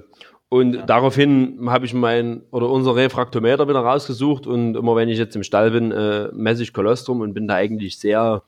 und 0.52 0.74
ja. 0.74 0.82
daraufhin 0.82 1.70
habe 1.70 1.86
ich 1.86 1.94
mein 1.94 2.42
oder 2.50 2.68
unser 2.68 2.96
Refraktometer 2.96 3.68
wieder 3.68 3.78
rausgesucht 3.78 4.48
und 4.48 4.74
immer 4.74 4.96
wenn 4.96 5.08
ich 5.08 5.16
jetzt 5.16 5.36
im 5.36 5.44
Stall 5.44 5.70
bin, 5.70 5.92
äh, 5.92 6.28
messe 6.32 6.64
ich 6.64 6.72
Kolostrum 6.72 7.20
und 7.20 7.34
bin 7.34 7.46
da 7.46 7.54
eigentlich 7.54 8.00
sehr, 8.00 8.42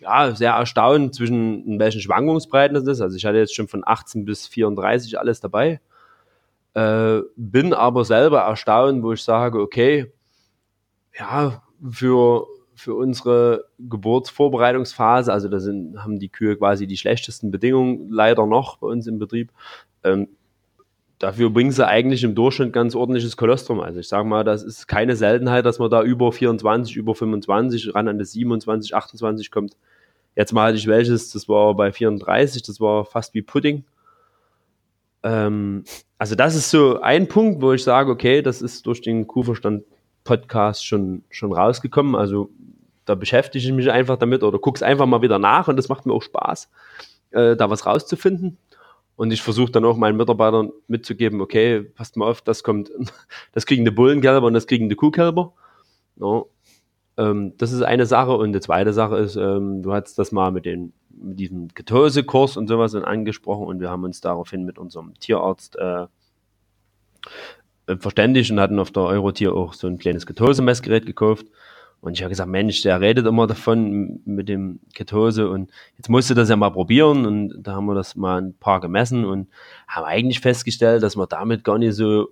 ja, 0.00 0.34
sehr 0.34 0.52
erstaunt 0.52 1.14
zwischen 1.14 1.66
in 1.66 1.78
welchen 1.78 2.02
Schwankungsbreiten 2.02 2.74
das 2.74 2.86
ist. 2.86 3.00
Also 3.00 3.16
ich 3.16 3.24
hatte 3.24 3.38
jetzt 3.38 3.54
schon 3.54 3.68
von 3.68 3.82
18 3.86 4.26
bis 4.26 4.46
34 4.46 5.18
alles 5.18 5.40
dabei. 5.40 5.80
Äh, 6.74 7.20
bin 7.36 7.72
aber 7.72 8.04
selber 8.04 8.40
erstaunt, 8.40 9.02
wo 9.02 9.14
ich 9.14 9.22
sage, 9.22 9.60
okay, 9.60 10.12
ja, 11.18 11.62
für, 11.90 12.46
für 12.74 12.94
unsere 12.96 13.64
Geburtsvorbereitungsphase, 13.78 15.32
also 15.32 15.48
da 15.48 15.58
sind, 15.58 16.04
haben 16.04 16.18
die 16.18 16.28
Kühe 16.28 16.58
quasi 16.58 16.86
die 16.86 16.98
schlechtesten 16.98 17.50
Bedingungen 17.50 18.10
leider 18.10 18.44
noch 18.44 18.76
bei 18.76 18.88
uns 18.88 19.06
im 19.06 19.18
Betrieb. 19.18 19.52
Ähm, 20.02 20.28
dafür 21.24 21.48
bringen 21.48 21.72
sie 21.72 21.86
eigentlich 21.86 22.22
im 22.22 22.34
Durchschnitt 22.34 22.74
ganz 22.74 22.94
ordentliches 22.94 23.38
Kolostrum. 23.38 23.80
Also 23.80 23.98
ich 23.98 24.08
sage 24.08 24.28
mal, 24.28 24.44
das 24.44 24.62
ist 24.62 24.86
keine 24.86 25.16
Seltenheit, 25.16 25.64
dass 25.64 25.78
man 25.78 25.90
da 25.90 26.02
über 26.02 26.30
24, 26.30 26.96
über 26.96 27.14
25, 27.14 27.94
ran 27.94 28.08
an 28.08 28.18
das 28.18 28.32
27, 28.32 28.94
28 28.94 29.50
kommt. 29.50 29.74
Jetzt 30.36 30.52
mal 30.52 30.68
hatte 30.68 30.76
ich 30.76 30.86
welches, 30.86 31.32
das 31.32 31.48
war 31.48 31.74
bei 31.74 31.92
34, 31.92 32.62
das 32.62 32.78
war 32.78 33.06
fast 33.06 33.32
wie 33.32 33.40
Pudding. 33.40 33.84
Ähm, 35.22 35.84
also 36.18 36.34
das 36.34 36.54
ist 36.56 36.70
so 36.70 37.00
ein 37.00 37.26
Punkt, 37.26 37.62
wo 37.62 37.72
ich 37.72 37.82
sage, 37.82 38.10
okay, 38.10 38.42
das 38.42 38.60
ist 38.60 38.84
durch 38.86 39.00
den 39.00 39.26
Kuhverstand-Podcast 39.26 40.84
schon, 40.84 41.24
schon 41.30 41.54
rausgekommen. 41.54 42.16
Also 42.16 42.50
da 43.06 43.14
beschäftige 43.14 43.64
ich 43.64 43.72
mich 43.72 43.90
einfach 43.90 44.18
damit 44.18 44.42
oder 44.42 44.58
gucke 44.58 44.76
es 44.76 44.82
einfach 44.82 45.06
mal 45.06 45.22
wieder 45.22 45.38
nach 45.38 45.68
und 45.68 45.76
das 45.76 45.88
macht 45.88 46.04
mir 46.04 46.12
auch 46.12 46.22
Spaß, 46.22 46.68
äh, 47.30 47.56
da 47.56 47.70
was 47.70 47.86
rauszufinden. 47.86 48.58
Und 49.16 49.32
ich 49.32 49.42
versuche 49.42 49.70
dann 49.70 49.84
auch 49.84 49.96
meinen 49.96 50.16
Mitarbeitern 50.16 50.72
mitzugeben, 50.88 51.40
okay, 51.40 51.82
passt 51.82 52.16
mal 52.16 52.28
auf, 52.28 52.42
das 52.42 52.64
kommt, 52.64 52.90
das 53.52 53.66
kriegen 53.66 53.84
die 53.84 53.90
Bullenkälber 53.90 54.46
und 54.46 54.54
das 54.54 54.66
kriegen 54.66 54.88
die 54.88 54.96
Kuhkälber. 54.96 55.52
Ja, 56.16 56.42
ähm, 57.16 57.52
das 57.58 57.72
ist 57.72 57.82
eine 57.82 58.06
Sache. 58.06 58.36
Und 58.36 58.52
die 58.52 58.60
zweite 58.60 58.92
Sache 58.92 59.16
ist, 59.18 59.36
ähm, 59.36 59.82
du 59.82 59.92
hast 59.92 60.18
das 60.18 60.32
mal 60.32 60.50
mit, 60.50 60.64
den, 60.64 60.92
mit 61.10 61.38
diesem 61.38 61.68
Ketose-Kurs 61.68 62.56
und 62.56 62.68
sowas 62.68 62.94
angesprochen 62.94 63.66
und 63.66 63.80
wir 63.80 63.90
haben 63.90 64.04
uns 64.04 64.20
daraufhin 64.20 64.64
mit 64.64 64.78
unserem 64.78 65.14
Tierarzt 65.14 65.76
äh, 65.76 66.06
verständigt 67.98 68.50
und 68.50 68.60
hatten 68.60 68.78
auf 68.78 68.90
der 68.90 69.04
Eurotier 69.04 69.54
auch 69.54 69.74
so 69.74 69.86
ein 69.86 69.98
kleines 69.98 70.26
Ketose-Messgerät 70.26 71.06
gekauft. 71.06 71.46
Und 72.04 72.12
ich 72.12 72.22
habe 72.22 72.28
gesagt, 72.28 72.50
Mensch, 72.50 72.82
der 72.82 73.00
redet 73.00 73.26
immer 73.26 73.46
davon 73.46 74.20
mit 74.26 74.46
dem 74.50 74.80
Ketose 74.92 75.48
und 75.48 75.70
jetzt 75.96 76.10
musst 76.10 76.28
du 76.28 76.34
das 76.34 76.50
ja 76.50 76.56
mal 76.56 76.68
probieren. 76.68 77.24
Und 77.24 77.62
da 77.62 77.76
haben 77.76 77.86
wir 77.86 77.94
das 77.94 78.14
mal 78.14 78.42
ein 78.42 78.52
paar 78.52 78.82
gemessen 78.82 79.24
und 79.24 79.48
haben 79.88 80.04
eigentlich 80.04 80.40
festgestellt, 80.40 81.02
dass 81.02 81.16
wir 81.16 81.26
damit 81.26 81.64
gar 81.64 81.78
nicht 81.78 81.94
so 81.94 82.28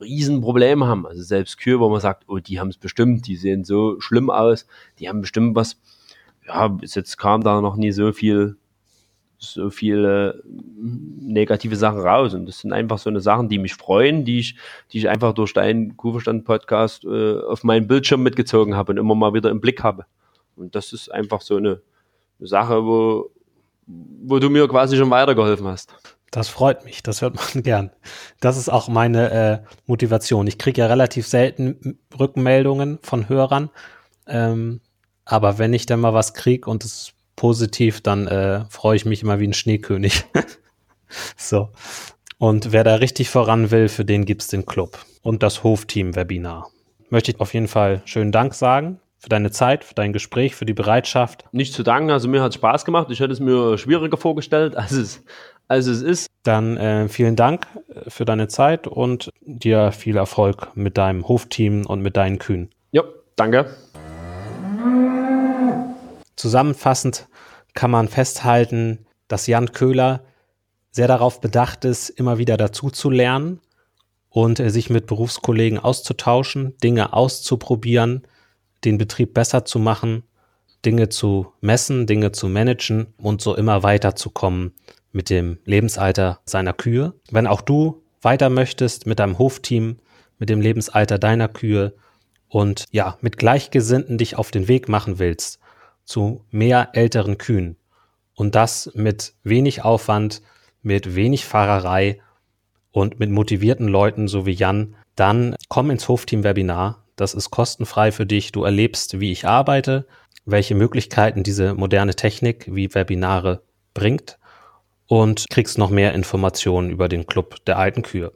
Riesenprobleme 0.00 0.88
haben. 0.88 1.06
Also 1.06 1.22
selbst 1.22 1.56
Kühe, 1.58 1.78
wo 1.78 1.88
man 1.88 2.00
sagt, 2.00 2.24
oh, 2.26 2.38
die 2.38 2.58
haben 2.58 2.70
es 2.70 2.78
bestimmt, 2.78 3.28
die 3.28 3.36
sehen 3.36 3.62
so 3.62 4.00
schlimm 4.00 4.28
aus, 4.28 4.66
die 4.98 5.08
haben 5.08 5.20
bestimmt 5.20 5.54
was. 5.54 5.80
Ja, 6.44 6.66
bis 6.66 6.96
jetzt 6.96 7.16
kam 7.16 7.44
da 7.44 7.60
noch 7.60 7.76
nie 7.76 7.92
so 7.92 8.12
viel 8.12 8.56
so 9.38 9.70
viele 9.70 10.42
negative 10.44 11.76
Sachen 11.76 12.00
raus. 12.00 12.34
Und 12.34 12.46
das 12.46 12.60
sind 12.60 12.72
einfach 12.72 12.98
so 12.98 13.10
eine 13.10 13.20
Sachen, 13.20 13.48
die 13.48 13.58
mich 13.58 13.74
freuen, 13.74 14.24
die 14.24 14.38
ich, 14.40 14.56
die 14.92 14.98
ich 14.98 15.08
einfach 15.08 15.32
durch 15.34 15.52
deinen 15.52 15.96
Kuhverstand-Podcast 15.96 17.04
äh, 17.04 17.40
auf 17.40 17.64
meinen 17.64 17.86
Bildschirm 17.86 18.22
mitgezogen 18.22 18.76
habe 18.76 18.92
und 18.92 18.98
immer 18.98 19.14
mal 19.14 19.34
wieder 19.34 19.50
im 19.50 19.60
Blick 19.60 19.82
habe. 19.82 20.06
Und 20.56 20.74
das 20.74 20.92
ist 20.92 21.12
einfach 21.12 21.42
so 21.42 21.56
eine, 21.56 21.80
eine 22.38 22.48
Sache, 22.48 22.84
wo, 22.84 23.30
wo 23.86 24.38
du 24.38 24.50
mir 24.50 24.66
quasi 24.68 24.96
schon 24.96 25.10
weitergeholfen 25.10 25.66
hast. 25.66 25.94
Das 26.30 26.48
freut 26.48 26.84
mich, 26.84 27.02
das 27.02 27.22
hört 27.22 27.36
man 27.36 27.62
gern. 27.62 27.90
Das 28.40 28.56
ist 28.56 28.68
auch 28.68 28.88
meine 28.88 29.30
äh, 29.30 29.58
Motivation. 29.86 30.46
Ich 30.46 30.58
kriege 30.58 30.80
ja 30.80 30.86
relativ 30.86 31.26
selten 31.26 31.98
Rückmeldungen 32.18 32.98
von 33.02 33.28
Hörern. 33.28 33.70
Ähm, 34.26 34.80
aber 35.24 35.58
wenn 35.58 35.74
ich 35.74 35.86
dann 35.86 36.00
mal 36.00 36.14
was 36.14 36.34
kriege 36.34 36.68
und 36.70 36.84
es 36.84 37.12
positiv, 37.36 38.00
dann 38.00 38.26
äh, 38.26 38.64
freue 38.68 38.96
ich 38.96 39.04
mich 39.04 39.22
immer 39.22 39.38
wie 39.38 39.46
ein 39.46 39.54
Schneekönig. 39.54 40.24
so. 41.36 41.68
Und 42.38 42.72
wer 42.72 42.84
da 42.84 42.96
richtig 42.96 43.30
voran 43.30 43.70
will, 43.70 43.88
für 43.88 44.04
den 44.04 44.24
gibt's 44.24 44.48
den 44.48 44.66
Club 44.66 44.98
und 45.22 45.42
das 45.42 45.62
Hofteam-Webinar. 45.62 46.68
Möchte 47.08 47.30
ich 47.30 47.40
auf 47.40 47.54
jeden 47.54 47.68
Fall 47.68 48.02
schönen 48.04 48.32
Dank 48.32 48.54
sagen 48.54 49.00
für 49.18 49.28
deine 49.28 49.50
Zeit, 49.50 49.84
für 49.84 49.94
dein 49.94 50.12
Gespräch, 50.12 50.54
für 50.54 50.66
die 50.66 50.74
Bereitschaft. 50.74 51.44
Nicht 51.52 51.72
zu 51.72 51.82
danken, 51.82 52.10
also 52.10 52.28
mir 52.28 52.42
hat 52.42 52.54
Spaß 52.54 52.84
gemacht. 52.84 53.08
Ich 53.10 53.20
hätte 53.20 53.32
es 53.32 53.40
mir 53.40 53.78
schwieriger 53.78 54.16
vorgestellt, 54.16 54.76
als 54.76 54.92
es, 54.92 55.22
als 55.68 55.86
es 55.86 56.02
ist. 56.02 56.26
Dann 56.42 56.76
äh, 56.76 57.08
vielen 57.08 57.36
Dank 57.36 57.66
äh, 57.88 58.10
für 58.10 58.24
deine 58.24 58.48
Zeit 58.48 58.86
und 58.86 59.30
dir 59.40 59.92
viel 59.92 60.16
Erfolg 60.16 60.68
mit 60.74 60.98
deinem 60.98 61.26
Hofteam 61.26 61.86
und 61.86 62.02
mit 62.02 62.16
deinen 62.16 62.38
Kühen. 62.38 62.70
Ja, 62.92 63.02
danke. 63.36 63.66
Zusammenfassend 66.36 67.28
kann 67.74 67.90
man 67.90 68.08
festhalten, 68.08 69.06
dass 69.28 69.46
Jan 69.46 69.72
Köhler 69.72 70.24
sehr 70.90 71.08
darauf 71.08 71.40
bedacht 71.40 71.84
ist, 71.84 72.08
immer 72.08 72.38
wieder 72.38 72.56
dazu 72.56 72.90
zu 72.90 73.10
lernen 73.10 73.60
und 74.30 74.60
äh, 74.60 74.70
sich 74.70 74.90
mit 74.90 75.06
Berufskollegen 75.06 75.78
auszutauschen, 75.78 76.76
Dinge 76.82 77.12
auszuprobieren, 77.12 78.22
den 78.84 78.98
Betrieb 78.98 79.34
besser 79.34 79.64
zu 79.64 79.78
machen, 79.78 80.22
Dinge 80.84 81.08
zu 81.08 81.52
messen, 81.60 82.06
Dinge 82.06 82.32
zu 82.32 82.48
managen 82.48 83.08
und 83.18 83.40
so 83.40 83.56
immer 83.56 83.82
weiterzukommen 83.82 84.72
mit 85.12 85.30
dem 85.30 85.58
Lebensalter 85.64 86.40
seiner 86.44 86.72
Kühe. 86.72 87.14
Wenn 87.30 87.46
auch 87.46 87.60
du 87.60 88.02
weiter 88.22 88.50
möchtest 88.50 89.06
mit 89.06 89.18
deinem 89.18 89.38
Hofteam, 89.38 89.96
mit 90.38 90.48
dem 90.48 90.60
Lebensalter 90.60 91.18
deiner 91.18 91.48
Kühe 91.48 91.94
und 92.48 92.84
ja, 92.90 93.18
mit 93.20 93.38
Gleichgesinnten 93.38 94.18
dich 94.18 94.36
auf 94.36 94.50
den 94.50 94.68
Weg 94.68 94.88
machen 94.88 95.18
willst, 95.18 95.58
zu 96.06 96.44
mehr 96.50 96.90
älteren 96.94 97.36
Kühen. 97.36 97.76
Und 98.34 98.54
das 98.54 98.90
mit 98.94 99.34
wenig 99.42 99.84
Aufwand, 99.84 100.40
mit 100.82 101.14
wenig 101.14 101.44
Fahrerei 101.44 102.20
und 102.92 103.18
mit 103.18 103.30
motivierten 103.30 103.88
Leuten, 103.88 104.28
so 104.28 104.46
wie 104.46 104.52
Jan, 104.52 104.94
dann 105.16 105.54
komm 105.68 105.90
ins 105.90 106.08
Hofteam-Webinar. 106.08 107.02
Das 107.16 107.34
ist 107.34 107.50
kostenfrei 107.50 108.12
für 108.12 108.26
dich. 108.26 108.52
Du 108.52 108.64
erlebst, 108.64 109.20
wie 109.20 109.32
ich 109.32 109.46
arbeite, 109.46 110.06
welche 110.44 110.74
Möglichkeiten 110.74 111.42
diese 111.42 111.74
moderne 111.74 112.14
Technik 112.14 112.74
wie 112.74 112.94
Webinare 112.94 113.62
bringt 113.94 114.38
und 115.06 115.46
kriegst 115.50 115.78
noch 115.78 115.90
mehr 115.90 116.14
Informationen 116.14 116.90
über 116.90 117.08
den 117.08 117.26
Club 117.26 117.64
der 117.64 117.78
alten 117.78 118.02
Kühe. 118.02 118.32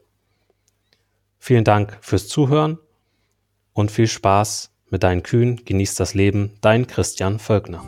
Vielen 1.39 1.63
Dank 1.63 1.97
fürs 2.01 2.27
Zuhören 2.27 2.77
und 3.73 3.91
viel 3.91 4.07
Spaß 4.07 4.71
mit 4.91 5.03
deinen 5.03 5.23
Kühen. 5.23 5.61
Genießt 5.65 5.99
das 5.99 6.13
Leben. 6.13 6.51
Dein 6.61 6.85
Christian 6.85 7.39
Völkner. 7.39 7.83